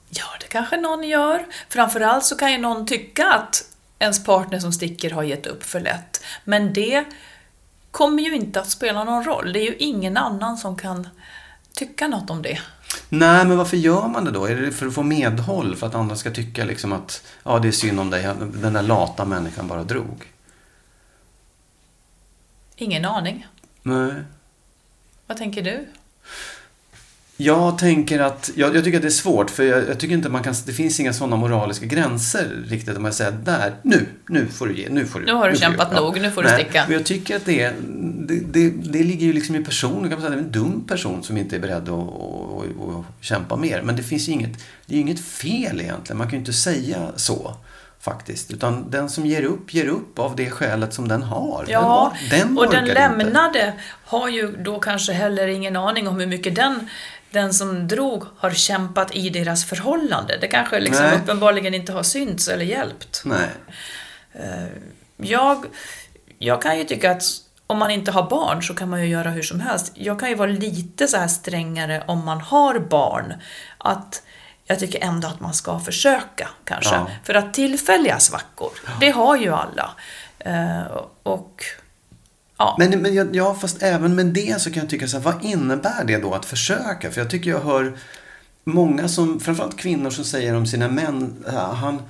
[0.08, 1.46] Ja, det kanske någon gör.
[1.68, 3.64] Framförallt så kan ju någon tycka att
[3.98, 6.24] ens partner som sticker har gett upp för lätt.
[6.44, 7.04] Men det
[7.90, 9.52] kommer ju inte att spela någon roll.
[9.52, 11.08] Det är ju ingen annan som kan
[11.74, 12.60] tycka något om det.
[13.08, 14.44] Nej, men varför gör man det då?
[14.46, 15.76] Är det för att få medhåll?
[15.76, 18.22] För att andra ska tycka liksom att ja, det är synd om dig.
[18.54, 20.32] Den där lata människan bara drog.
[22.76, 23.46] Ingen aning.
[23.82, 24.12] Nej.
[25.26, 25.86] Vad tänker du?
[27.38, 30.28] Jag tänker att, jag, jag tycker att det är svårt för jag, jag, tycker inte
[30.28, 32.96] man kan, det finns inga sådana moraliska gränser riktigt.
[32.96, 35.26] Om man säger där, nu, nu får du ge, nu får du.
[35.26, 36.00] Nu har du får kämpat ja.
[36.00, 36.84] nog, nu får du Nej, sticka.
[36.86, 37.74] Men jag tycker att det,
[38.28, 40.84] det, det, det ligger ju liksom i personen, kan man säga, det är en dum
[40.88, 43.82] person som inte är beredd att, att, att, att kämpa mer.
[43.82, 46.52] Men det finns ju inget, det är ju inget fel egentligen, man kan ju inte
[46.52, 47.56] säga så.
[48.00, 48.50] Faktiskt.
[48.50, 51.64] Utan den som ger upp, ger upp av det skälet som den har.
[51.68, 53.72] Ja, den, den och den lämnade inte.
[54.04, 56.88] har ju då kanske heller ingen aning om hur mycket den,
[57.30, 60.38] den som drog har kämpat i deras förhållande.
[60.40, 61.16] Det kanske liksom Nej.
[61.16, 63.22] uppenbarligen inte har synts eller hjälpt.
[63.24, 63.48] Nej.
[65.16, 65.64] Jag,
[66.38, 67.22] jag kan ju tycka att
[67.66, 69.92] om man inte har barn så kan man ju göra hur som helst.
[69.94, 73.34] Jag kan ju vara lite så här strängare om man har barn.
[73.78, 74.22] Att
[74.64, 76.94] jag tycker ändå att man ska försöka kanske.
[76.94, 77.10] Ja.
[77.24, 78.70] För att tillfälliga svackor,
[79.00, 79.90] det har ju alla.
[80.38, 80.82] Eh,
[81.22, 81.64] och
[82.58, 85.24] ja, Men, men jag- ja, fast även med det så kan jag tycka så här,
[85.24, 87.10] vad innebär det då att försöka?
[87.10, 87.96] För jag tycker jag hör
[88.64, 92.02] många som, framförallt kvinnor som säger om sina män, ja, han,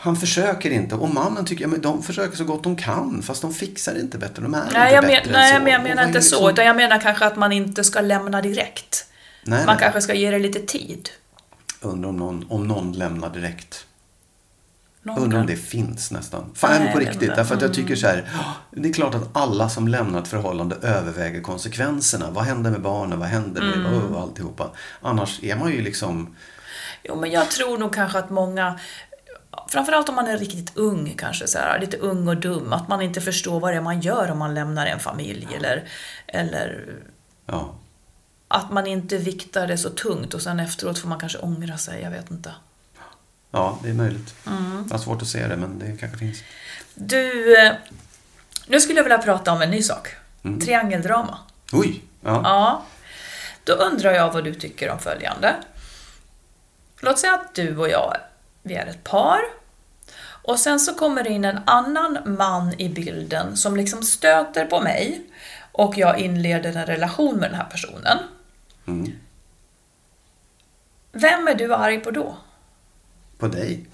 [0.00, 0.94] han försöker inte.
[0.94, 4.00] Och mannen tycker, ja, men de försöker så gott de kan, fast de fixar det
[4.00, 4.42] inte bättre.
[4.42, 5.68] De är nej, inte jag, men, bättre än nej, så.
[5.70, 6.50] jag menar inte så.
[6.50, 9.04] Utan jag menar kanske att man inte ska lämna direkt.
[9.44, 9.82] Nej, Man nej.
[9.82, 11.08] kanske ska ge det lite tid.
[11.80, 13.84] Undrar om någon, om någon lämnar direkt.
[15.02, 16.50] Någon Undrar om det finns nästan.
[16.54, 17.36] Fan, Nej, på riktigt.
[17.36, 18.28] Därför att jag tycker så här.
[18.32, 22.30] "Ja, Det är klart att alla som lämnar ett förhållande överväger konsekvenserna.
[22.30, 23.18] Vad händer med barnen?
[23.18, 24.14] Vad händer med Mm.
[24.14, 24.70] och alltihopa?
[25.02, 26.34] Annars är man ju liksom...
[27.04, 28.78] Jo, men jag tror nog kanske att många,
[29.68, 33.02] framförallt om man är riktigt ung kanske, så här, lite ung och dum, att man
[33.02, 35.88] inte förstår vad det är man gör om man lämnar en familj eller,
[36.26, 36.94] eller
[37.46, 37.74] Ja.
[38.48, 42.02] att man inte viktar det så tungt och sen efteråt får man kanske ångra sig,
[42.02, 42.52] jag vet inte.
[43.50, 44.34] Ja, det är möjligt.
[44.46, 44.84] Mm.
[44.88, 46.42] Jag har svårt att se det, men det kanske finns.
[46.94, 47.72] Du, eh,
[48.66, 50.08] nu skulle jag vilja prata om en ny sak.
[50.64, 51.38] Triangeldrama.
[51.72, 52.02] Oj!
[52.20, 52.40] Ja.
[52.44, 52.82] Ja.
[53.64, 55.56] Då undrar jag vad du tycker om följande.
[57.00, 58.16] Låt säga att du och jag,
[58.62, 59.40] vi är ett par.
[60.42, 64.80] Och sen så kommer det in en annan man i bilden som liksom stöter på
[64.80, 65.22] mig.
[65.72, 68.18] Och jag inleder en relation med den här personen.
[68.86, 69.12] Mm.
[71.12, 72.36] Vem är du arg på då?
[73.38, 73.86] På dig.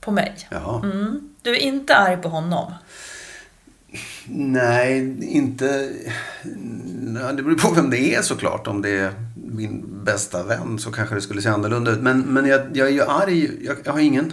[0.00, 0.34] På mig?
[0.50, 0.82] Ja.
[0.84, 1.34] Mm.
[1.42, 2.72] Du är inte arg på honom?
[4.28, 5.92] Nej, inte...
[7.36, 8.66] Det beror på vem det är såklart.
[8.66, 12.00] Om det är min bästa vän så kanske det skulle se annorlunda ut.
[12.00, 13.64] Men, men jag, jag är ju arg.
[13.66, 14.32] Jag, jag har ingen,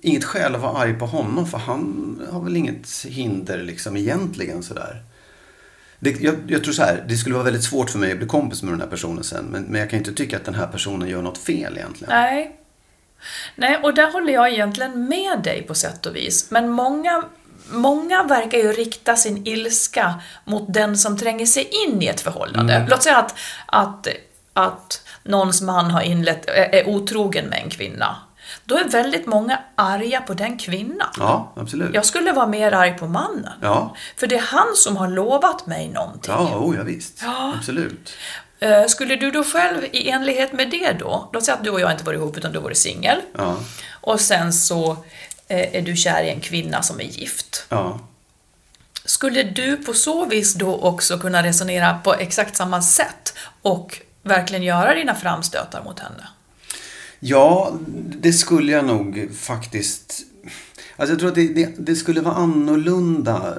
[0.00, 1.46] inget skäl att vara arg på honom.
[1.46, 5.02] För han har väl inget hinder liksom egentligen sådär.
[5.98, 8.26] Det, jag, jag tror så här, det skulle vara väldigt svårt för mig att bli
[8.26, 9.44] kompis med den här personen sen.
[9.44, 12.10] Men, men jag kan inte tycka att den här personen gör något fel egentligen.
[12.14, 12.60] Nej.
[13.54, 16.50] Nej, och där håller jag egentligen med dig på sätt och vis.
[16.50, 17.22] Men många,
[17.70, 20.14] många verkar ju rikta sin ilska
[20.44, 22.86] mot den som tränger sig in i ett förhållande.
[22.88, 24.08] Låt säga att, att,
[24.52, 28.16] att någons man har inlett, är otrogen med en kvinna.
[28.64, 31.08] Då är väldigt många arga på den kvinnan.
[31.18, 31.94] Ja, absolut.
[31.94, 33.52] Jag skulle vara mer arg på mannen.
[33.62, 33.96] Ja.
[34.16, 36.34] För det är han som har lovat mig någonting.
[36.34, 37.22] Ja, oh, ja visst.
[37.58, 38.12] Absolut.
[38.60, 41.80] Eh, Skulle du då själv i enlighet med det då, låt säga att du och
[41.80, 43.20] jag inte var ihop utan du var singel.
[43.38, 43.56] Ja.
[44.00, 44.90] Och sen så
[45.48, 47.66] eh, är du kär i en kvinna som är gift.
[47.68, 48.00] Ja.
[49.04, 54.62] Skulle du på så vis då också kunna resonera på exakt samma sätt och verkligen
[54.62, 56.28] göra dina framstötar mot henne?
[57.20, 57.72] Ja,
[58.20, 60.22] det skulle jag nog faktiskt.
[60.96, 63.54] Alltså jag tror att det, det, det skulle vara annorlunda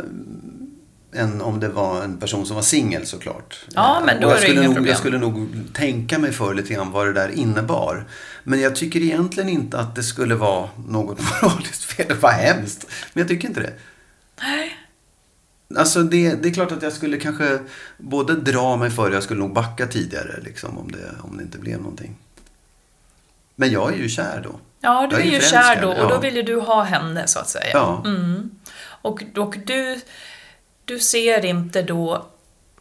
[1.14, 3.66] än om det var en person som var singel såklart.
[3.76, 4.90] Ja, men då Och är jag det skulle inga nog, problem.
[4.90, 8.06] Jag skulle nog tänka mig för lite grann vad det där innebar.
[8.44, 12.06] Men jag tycker egentligen inte att det skulle vara något moraliskt fel.
[12.08, 12.88] Det var hemskt.
[13.14, 13.74] Men jag tycker inte det.
[14.42, 14.78] Nej.
[15.76, 17.60] Alltså det, det är klart att jag skulle kanske
[17.98, 21.58] både dra mig för jag skulle nog backa tidigare liksom, om, det, om det inte
[21.58, 22.16] blev någonting.
[23.56, 24.60] Men jag är ju kär då.
[24.82, 26.20] Ja, du Jag är ju kär då och då ja.
[26.20, 27.72] vill ju du ha henne så att säga.
[27.74, 28.04] Ja.
[28.06, 28.50] Mm.
[29.02, 30.02] Och, och du,
[30.88, 32.26] du ser inte då...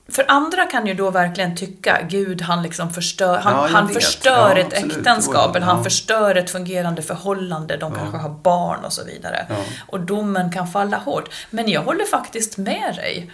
[0.08, 4.56] För andra kan ju då verkligen tycka, gud han liksom förstör, han, Ja, han förstör
[4.56, 5.56] Ja, ett äktenskap, Ja.
[5.56, 9.46] eller han förstör ett fungerande förhållande, de kanske har barn och så vidare.
[9.88, 11.30] Och domen kan falla hårt.
[11.50, 13.30] Men jag håller faktiskt med dig.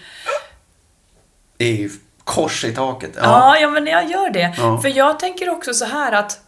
[1.59, 1.89] I
[2.25, 3.11] kors i taket.
[3.17, 4.55] Ja, ja men jag gör det.
[4.83, 6.41] För jag tänker också så här att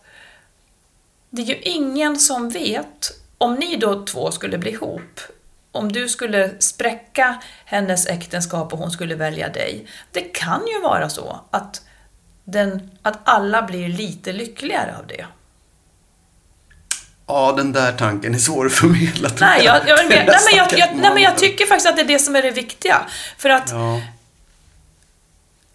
[1.30, 5.20] det är ju ingen som vet, om ni då två skulle bli ihop,
[5.74, 9.86] om du skulle spräcka hennes äktenskap och hon skulle välja dig.
[10.12, 11.82] Det kan ju vara så att,
[12.44, 15.26] den, att alla blir lite lyckligare av det.
[17.26, 19.30] Ja, den där tanken är svår att förmedla.
[19.40, 22.02] Nej, jag, jag, Den nej, men jag, jag, nej, men jag tycker faktiskt att det
[22.02, 23.02] är det som är det viktiga.
[23.38, 24.00] För att Ja.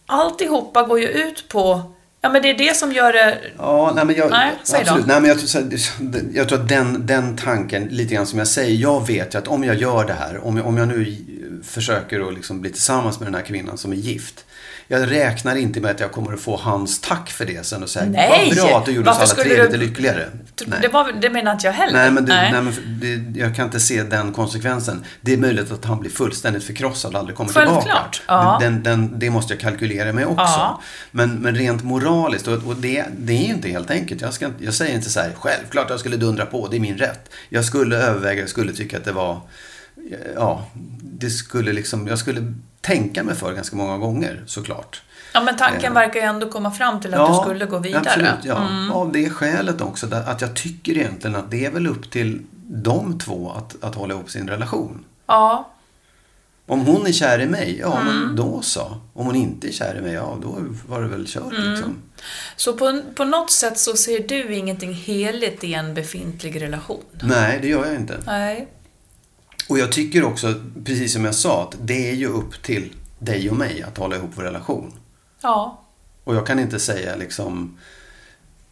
[0.05, 1.91] alltihopa går ju ut på...
[2.21, 3.37] Ja, men det är det som gör det...
[3.57, 4.91] Ja, nej men jag, Nej, säg då.
[4.91, 5.07] absolut.
[5.07, 5.63] Nej, men jag, tror,
[6.33, 9.47] jag tror att den, den tanken, lite grann som jag säger, jag vet ju att
[9.47, 11.15] om jag gör det här, om jag, om jag nu
[11.63, 14.45] försöker att liksom bli tillsammans med den här kvinnan som är gift.
[14.91, 17.89] Jag räknar inte med att jag kommer att få hans tack för det sen och
[17.89, 18.53] säga Nej!
[18.57, 20.29] vad bra att du gjorde oss alla tre du- lite lyckligare.
[20.81, 21.93] Det, var, det menar inte jag heller.
[21.93, 22.51] Nej, men, det, nej.
[22.61, 25.03] men för- det, jag kan inte se den konsekvensen.
[25.21, 28.17] Det är möjligt att han blir fullständigt förkrossad och aldrig kommer Självklart, tillbaka.
[28.27, 28.57] ja.
[28.61, 30.43] Den, den, det måste jag kalkylera med också.
[30.43, 30.81] Ja.
[31.11, 34.21] Men, men rent moraliskt, och, och det, det är ju inte helt enkelt.
[34.21, 36.97] Jag, ska, jag säger inte så här, självklart jag skulle dundra på, det är min
[36.97, 37.29] rätt.
[37.49, 39.41] Jag skulle överväga, jag skulle tycka att det var,
[40.35, 40.65] ja,
[41.01, 45.01] det skulle liksom, jag skulle tänka mig för ganska många gånger såklart.
[45.33, 45.93] Ja, men tanken Eh.
[45.93, 48.03] verkar ju ändå komma fram till att du skulle gå vidare.
[48.07, 48.67] Absolut, ja.
[48.67, 48.91] Mm.
[48.91, 50.07] Av det skälet också.
[50.15, 54.13] Att jag tycker egentligen att det är väl upp till de två att, att hålla
[54.13, 55.05] ihop sin relation.
[55.27, 55.69] Ja,
[56.67, 58.05] Om hon är kär i mig, ja Mm.
[58.21, 58.97] men då så.
[59.13, 60.57] Om hon inte är kär i mig, ja då
[60.87, 61.71] var det väl kört Mm.
[61.73, 61.95] liksom.
[62.55, 67.03] så på, på något sätt så ser du ingenting heligt i en befintlig relation?
[67.23, 68.17] Nej, det gör jag inte.
[68.25, 68.67] Nej.
[69.69, 70.53] Och jag tycker också,
[70.85, 74.15] precis som jag sa, att det är ju upp till dig och mig att hålla
[74.15, 74.93] ihop vår relation.
[75.41, 75.81] Ja.
[76.23, 77.79] Och jag kan inte säga liksom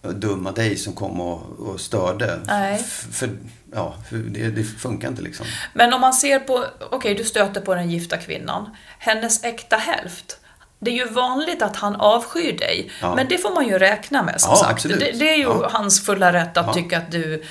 [0.01, 2.39] dumma dig som kom och, och störde.
[2.45, 2.83] Nej.
[3.11, 3.29] För,
[3.73, 5.45] ja, för det, det funkar inte liksom.
[5.73, 8.69] Men om man ser på, okej du stöter på den gifta kvinnan,
[8.99, 10.37] hennes äkta hälft.
[10.79, 13.15] Det är ju vanligt att han avskyr dig, Ja.
[13.15, 14.83] men det får man ju räkna med som Ja, sagt.
[14.83, 15.69] Det, det är ju Ja.
[15.71, 17.43] hans fulla rätt att tycka att du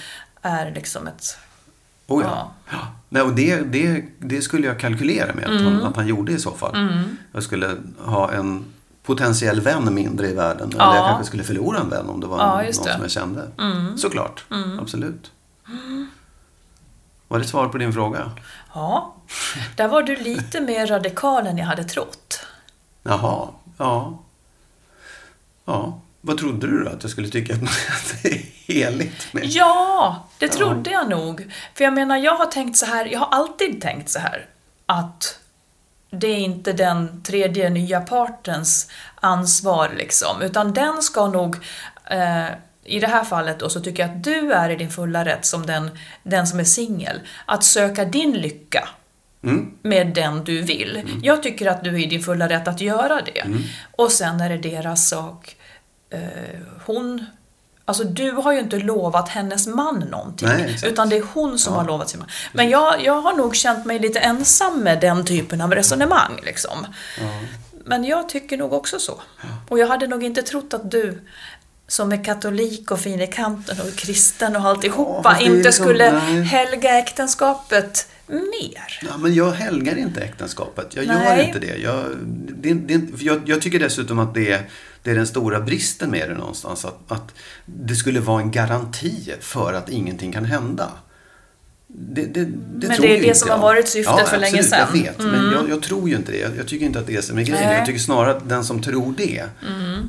[0.42, 1.38] är liksom ett...
[2.06, 2.50] Oh ja.
[2.70, 2.78] Ja.
[3.08, 5.64] Nej, och det, det, det skulle jag kalkylera med att, Mm.
[5.74, 7.04] han, att han gjorde i så fall.
[7.32, 8.64] Jag skulle ha en
[9.02, 10.72] potentiell vän mindre i världen.
[10.76, 10.84] Ja.
[10.84, 12.62] Eller jag kanske skulle förlora en vän om det var Ja, någon det.
[12.64, 12.72] Mm.
[12.94, 13.48] som jag kände.
[13.98, 14.44] Såklart,
[14.80, 15.30] absolut.
[17.28, 18.30] Var det svar på din fråga?
[18.74, 19.14] Ja,
[19.76, 22.40] där var du lite mer radikal än jag hade trott.
[23.02, 23.48] Jaha,
[23.78, 24.18] ja.
[25.64, 26.90] Ja, vad trodde du då?
[26.90, 27.54] Att jag skulle tycka
[27.88, 29.44] att det är heligt med?
[29.44, 31.52] Ja, det trodde jag nog.
[31.74, 34.46] För jag menar, jag har tänkt så här, jag har alltid tänkt så här,
[34.86, 35.38] att
[36.10, 41.56] det är inte den tredje nya partens ansvar liksom, utan den ska nog
[42.10, 42.46] eh,
[42.84, 45.46] i det här fallet då så tycker jag att du är i din fulla rätt
[45.46, 45.90] som den,
[46.22, 48.88] den som är singel, att söka din lycka
[49.82, 51.02] med den du vill.
[51.22, 53.44] Jag tycker att du är i din fulla rätt att göra det.
[53.96, 55.56] Och sen är det deras sak.
[56.10, 57.26] Eh, hon
[57.88, 60.48] Alltså du har ju inte lovat hennes man någonting.
[60.48, 62.28] Nej, utan det är hon som har lovat sin man.
[62.52, 66.40] Men jag, jag har nog känt mig lite ensam med den typen av resonemang.
[66.42, 66.86] Liksom.
[67.84, 69.20] Men jag tycker nog också så.
[69.68, 71.22] Och jag hade nog inte trott att du
[71.88, 76.12] som är katolik och fin i kanten och kristen och alltihopa är inte liksom- skulle
[76.12, 76.42] nej.
[76.42, 79.00] helga äktenskapet mer.
[79.02, 80.96] Ja, men jag helgar inte äktenskapet.
[80.96, 81.46] Jag gör Nej.
[81.46, 81.76] inte det.
[81.76, 82.04] Jag,
[82.56, 84.68] det, det jag, jag tycker dessutom att det är,
[85.02, 86.84] det är den stora bristen med det någonstans.
[86.84, 90.92] Att, att det skulle vara en garanti för att ingenting kan hända.
[91.98, 93.56] Det, det, det Men det är det inte som jag.
[93.56, 94.88] har varit syftet ja, för länge absolut, sedan.
[94.88, 95.04] Mm.
[95.04, 96.38] Jag vet, men jag, jag tror ju inte det.
[96.38, 97.66] Jag, jag tycker inte att det är som är grejen.
[97.66, 97.76] Nej.
[97.76, 99.44] Jag tycker snarare att den som tror det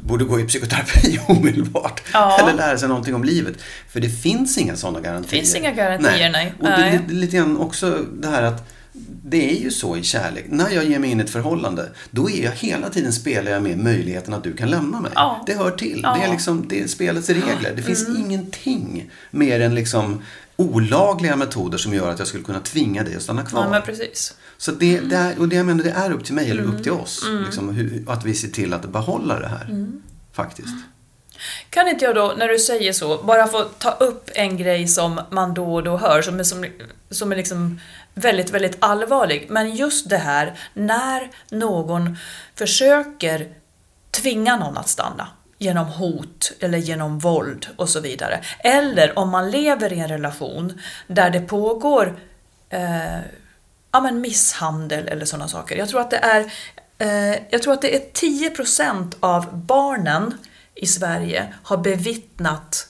[0.04, 2.00] borde gå i psykoterapi omedelbart.
[2.00, 2.12] Mm.
[2.14, 2.40] Ja.
[2.42, 3.56] Eller lära sig någonting om livet.
[3.90, 5.40] För det finns inga sådana garantier.
[5.40, 6.54] finns inga garantier, nej.
[6.60, 7.00] Och det, Nej.
[7.08, 8.74] det, lite grann också det här att
[9.24, 10.46] det är ju så i kärlek.
[10.50, 13.64] När jag ger mig in i ett förhållande, då är jag hela tiden spelar jag
[13.64, 15.12] med möjligheten att du kan lämna mig.
[15.16, 15.44] Ja.
[15.48, 16.00] Det hör till.
[16.04, 16.18] Ja.
[16.20, 17.74] Det är liksom det är spelets regler.
[17.76, 20.22] Det finns ingenting mer än liksom
[20.58, 23.64] olagliga metoder som gör att jag skulle kunna tvinga dig att stanna kvar.
[23.64, 24.34] Ja, men precis.
[24.58, 26.84] Så det, det, är, och det jag menar, det är upp till mig eller upp
[26.84, 27.26] till oss.
[27.46, 29.88] Liksom, hur, att vi ser till att behålla det här.
[30.34, 30.76] Faktiskt.
[31.70, 35.22] Kan inte jag då, när du säger så, bara få ta upp en grej som
[35.30, 36.66] man då och då hör, som är, som,
[37.10, 37.80] som är liksom
[38.14, 39.48] väldigt, väldigt allvarlig.
[39.50, 42.18] Men just det här, när någon
[42.56, 43.48] försöker
[44.12, 45.28] tvinga någon att stanna
[45.58, 48.40] genom hot eller genom våld och så vidare.
[48.60, 52.20] Eller om man lever i en relation där det pågår
[52.70, 53.20] eh,
[53.92, 55.76] ja, men misshandel eller sådana saker.
[55.76, 56.52] Jag tror att det är,
[56.98, 60.34] eh, jag tror att det är 10% av barnen
[60.76, 62.88] i Sverige har bevittnat,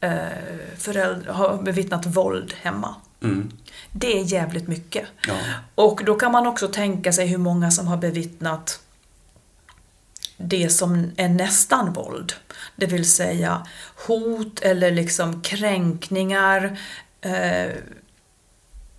[0.00, 0.12] eh,
[0.78, 2.94] föräldrar, har bevittnat våld hemma.
[3.92, 5.06] Det är jävligt mycket.
[5.26, 5.34] Ja.
[5.74, 8.80] Och då kan man också tänka sig hur många som har bevittnat
[10.38, 12.32] det som är nästan våld.
[12.76, 13.66] Det vill säga
[14.06, 16.78] hot eller liksom kränkningar.
[17.20, 17.72] Eh,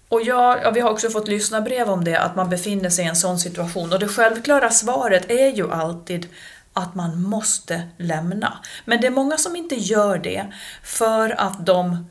[0.10, 3.06] Och jag, ja, vi har också fått lyssna brev om det, att man befinner sig
[3.06, 3.94] i en sån situation.
[3.94, 6.28] Och det självklara svaret är ju alltid
[6.74, 8.60] att man måste lämna.
[8.86, 10.46] Men det är många som inte gör det
[10.84, 12.08] för att de,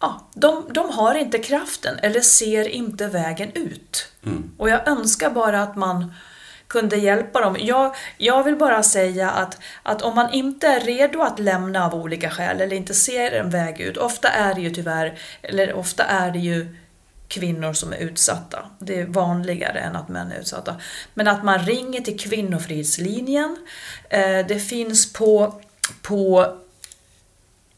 [0.00, 4.08] ja, de, de har inte kraften eller ser inte vägen ut.
[4.58, 6.14] Och jag önskar bara att man
[6.70, 7.56] kunde hjälpa dem.
[7.60, 11.94] Jag, jag vill bara säga att, att om man inte är redo att lämna av
[11.94, 16.04] olika skäl eller inte ser en väg ut, ofta är det ju tyvärr, eller ofta
[16.04, 16.76] är det ju
[17.28, 18.58] kvinnor som är utsatta.
[18.78, 20.76] Det är vanligare än att män är utsatta.
[21.14, 23.56] Men att man ringer till Kvinnofridslinjen.
[24.08, 25.60] Eh, det finns på,
[26.02, 26.56] på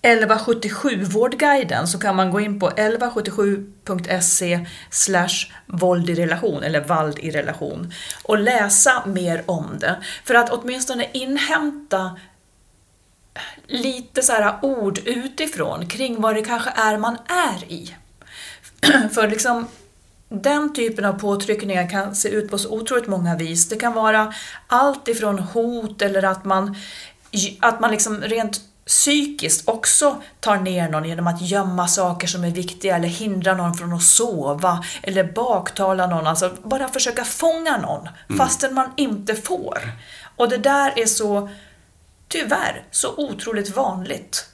[0.05, 7.18] 1177 Vårdguiden så kan man gå in på 1177.se slash våld i relation eller vald
[7.18, 7.92] i relation
[8.22, 9.96] och läsa mer om det.
[10.24, 12.16] För att åtminstone inhämta
[13.66, 17.94] lite så här ord utifrån kring vad det kanske är man är i.
[19.14, 19.66] För liksom
[20.28, 23.68] den typen av påtryckningar kan se ut på så otroligt många vis.
[23.68, 24.34] Det kan vara
[24.66, 26.76] allt ifrån hot eller att man,
[27.61, 32.51] att man liksom rent psykiskt också tar ner någon genom att gömma saker som är
[32.51, 38.09] viktiga eller hindra någon från att sova eller baktala någon, alltså bara försöka fånga någon
[38.39, 39.93] fastän man inte får.
[40.37, 41.49] Och det där är så,
[42.28, 44.47] tyvärr, så otroligt vanligt.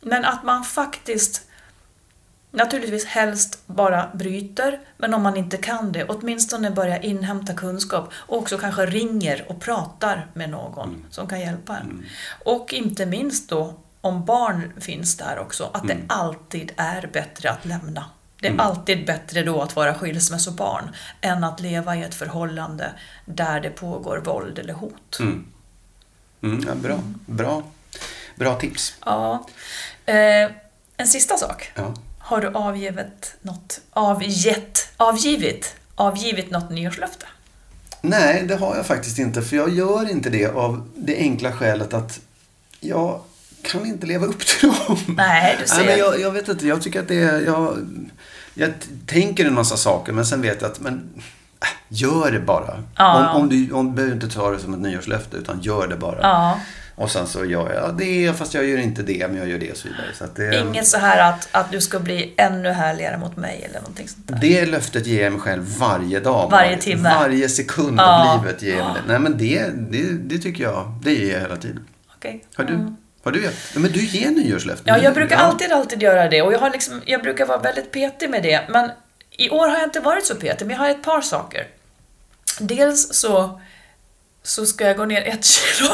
[0.00, 1.47] Men att man faktiskt
[2.50, 8.38] Naturligtvis helst bara bryter, men om man inte kan det, åtminstone börja inhämta kunskap och
[8.38, 12.06] också kanske ringer och pratar med någon som kan hjälpa en.
[12.44, 17.64] Och inte minst då, om barn finns där också, att det alltid är bättre att
[17.64, 18.04] lämna.
[18.40, 20.90] Det är alltid bättre då att vara skilsmässobarn
[21.20, 22.92] än att leva i ett förhållande
[23.24, 25.18] där det pågår våld eller hot.
[25.20, 26.98] Mm, ja, bra.
[27.26, 27.62] bra.
[28.34, 28.94] Bra tips.
[29.04, 29.46] Ja.
[30.06, 30.50] Eh,
[30.96, 31.72] en sista sak.
[31.74, 31.94] Ja.
[32.28, 37.26] Har du avgivit något, avgett, avgivit, avgivit något nyårslöfte?
[38.00, 39.42] Nej, det har jag faktiskt inte.
[39.42, 42.20] För jag gör inte det av det enkla skälet att
[42.80, 43.20] jag
[43.62, 44.98] kan inte leva upp till dem.
[45.16, 45.84] Nej, du ser.
[45.84, 46.66] men jag, jag vet inte.
[46.66, 47.40] Jag tycker att det är...
[47.40, 47.76] Jag,
[48.54, 48.72] jag
[49.06, 51.08] tänker en massa saker men sen vet jag att men,
[51.60, 52.82] äh, gör det bara.
[52.96, 53.34] Ja.
[53.34, 55.96] Om, om du, om du behöver inte ta det som ett nyårslöfte utan gör det
[55.96, 56.20] bara.
[56.22, 56.60] Ja.
[56.98, 59.70] Och sen så gör jag det fast jag gör inte det men jag gör det
[59.70, 60.06] och så vidare.
[60.18, 63.80] Så det, Inget så här att, att du ska bli ännu härligare mot mig eller
[63.80, 64.38] någonting sånt där.
[64.40, 66.50] Det löftet ger jag mig själv varje dag.
[66.50, 67.14] Varje timme.
[67.18, 68.32] Varje sekund Ja.
[68.34, 69.12] av livet ger jag mig det.
[69.12, 71.84] Nej men det, det, det tycker jag, det ger jag hela tiden.
[72.16, 72.44] Okej.
[72.54, 72.78] Har du,
[73.24, 73.54] har du gett?
[73.74, 74.94] Men du ger nyårslöften.
[74.94, 77.92] Ja, jag brukar alltid, alltid göra det och jag, har liksom, jag brukar vara väldigt
[77.92, 78.60] petig med det.
[78.68, 78.90] Men
[79.30, 81.66] i år har jag inte varit så petig, men jag har ett par saker.
[82.60, 83.60] Dels så,
[84.48, 85.90] så ska jag gå ner ett kilo.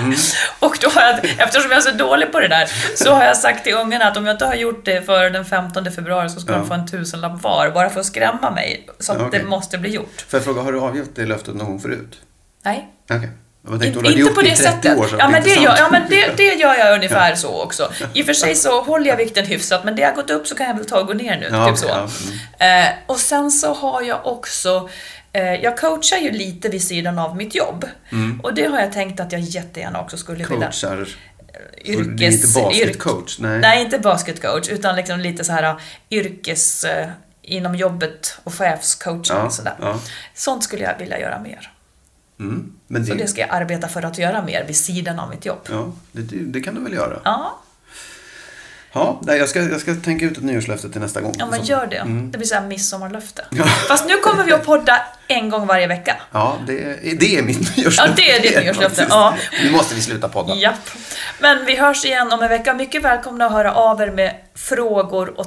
[0.58, 3.36] och då har jag, eftersom jag är så dålig på det där, så har jag
[3.36, 6.40] sagt till ungarna att om jag inte har gjort det för den 15 februari så
[6.40, 6.58] ska Ja.
[6.58, 8.86] de få en tusenlapp var, bara för att skrämma mig.
[8.98, 9.40] Så att Ja, okej.
[9.40, 10.24] det måste bli gjort.
[10.28, 12.18] Får jag fråga, har du avgett det löftet någon gång förut?
[12.64, 12.88] Nej.
[13.08, 14.98] Jag tänkte, Inte, på det i det 30 sättet.
[14.98, 17.92] år, ja, men det, gör, ja, men det, det gör jag ungefär så också.
[18.14, 20.54] I och för sig så håller jag vikten hyfsat, men det har gått upp så
[20.54, 21.48] kan jag väl ta och gå ner nu.
[21.52, 21.86] Ja, typ så.
[21.88, 22.08] ja,
[22.58, 22.86] mm.
[22.86, 24.88] Eh, och sen så har jag också
[25.32, 27.84] jag coachar ju lite vid sidan av mitt jobb.
[28.42, 30.66] Och det har jag tänkt att jag jättegärna också skulle vilja...
[30.66, 31.08] Coachar.
[31.84, 33.38] Yrkes, Du är inte basketcoach?
[33.38, 33.58] Nej.
[33.58, 36.84] Nej, inte basketcoach, utan liksom lite så här uh, yrkes...
[36.84, 37.08] eh,
[37.42, 39.74] inom jobbet och chefscoaching Ja, och sådär.
[39.80, 40.00] ja.
[40.34, 41.70] Sånt skulle jag vilja göra mer.
[42.40, 42.72] Mm.
[42.86, 45.46] Men Så det, det ska jag arbeta för att göra mer vid sidan av mitt
[45.46, 45.60] jobb.
[45.70, 47.20] ja, det, det kan du väl göra?
[47.24, 47.58] Ja,
[48.92, 51.34] Ja, jag, ska, jag ska tänka ut ett nyårslöfte till nästa gång.
[51.38, 51.70] ja men Så.
[51.72, 52.02] gör det.
[52.30, 53.44] Det blir såhär midsommarlöfte.
[53.88, 56.16] Fast nu kommer vi att podda en gång varje vecka.
[56.32, 58.02] Ja, det, är- det är mitt nyårslöfte.
[58.06, 59.34] Ja, det är ditt nyårslöfte, ja.
[59.64, 60.54] Nu måste vi sluta podda.
[60.54, 60.90] Japp.
[61.40, 62.74] Men vi hörs igen om en vecka.
[62.74, 65.46] Mycket välkomna att höra av er med frågor och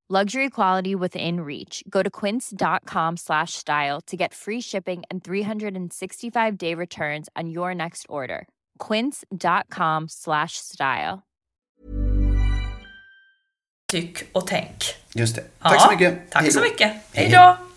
[0.11, 1.85] Luxury quality within reach.
[1.89, 7.73] Go to quince.com slash style to get free shipping and 365 day returns on your
[7.73, 8.45] next order.
[8.77, 11.23] Quince.com slash style.
[13.91, 14.95] Tyck och tänk.
[15.15, 15.43] Just det.
[15.59, 16.31] Tack Ja, så mycket.
[16.31, 16.91] Tack Hej så mycket.
[17.13, 17.31] Hej Hej.
[17.31, 17.70] då!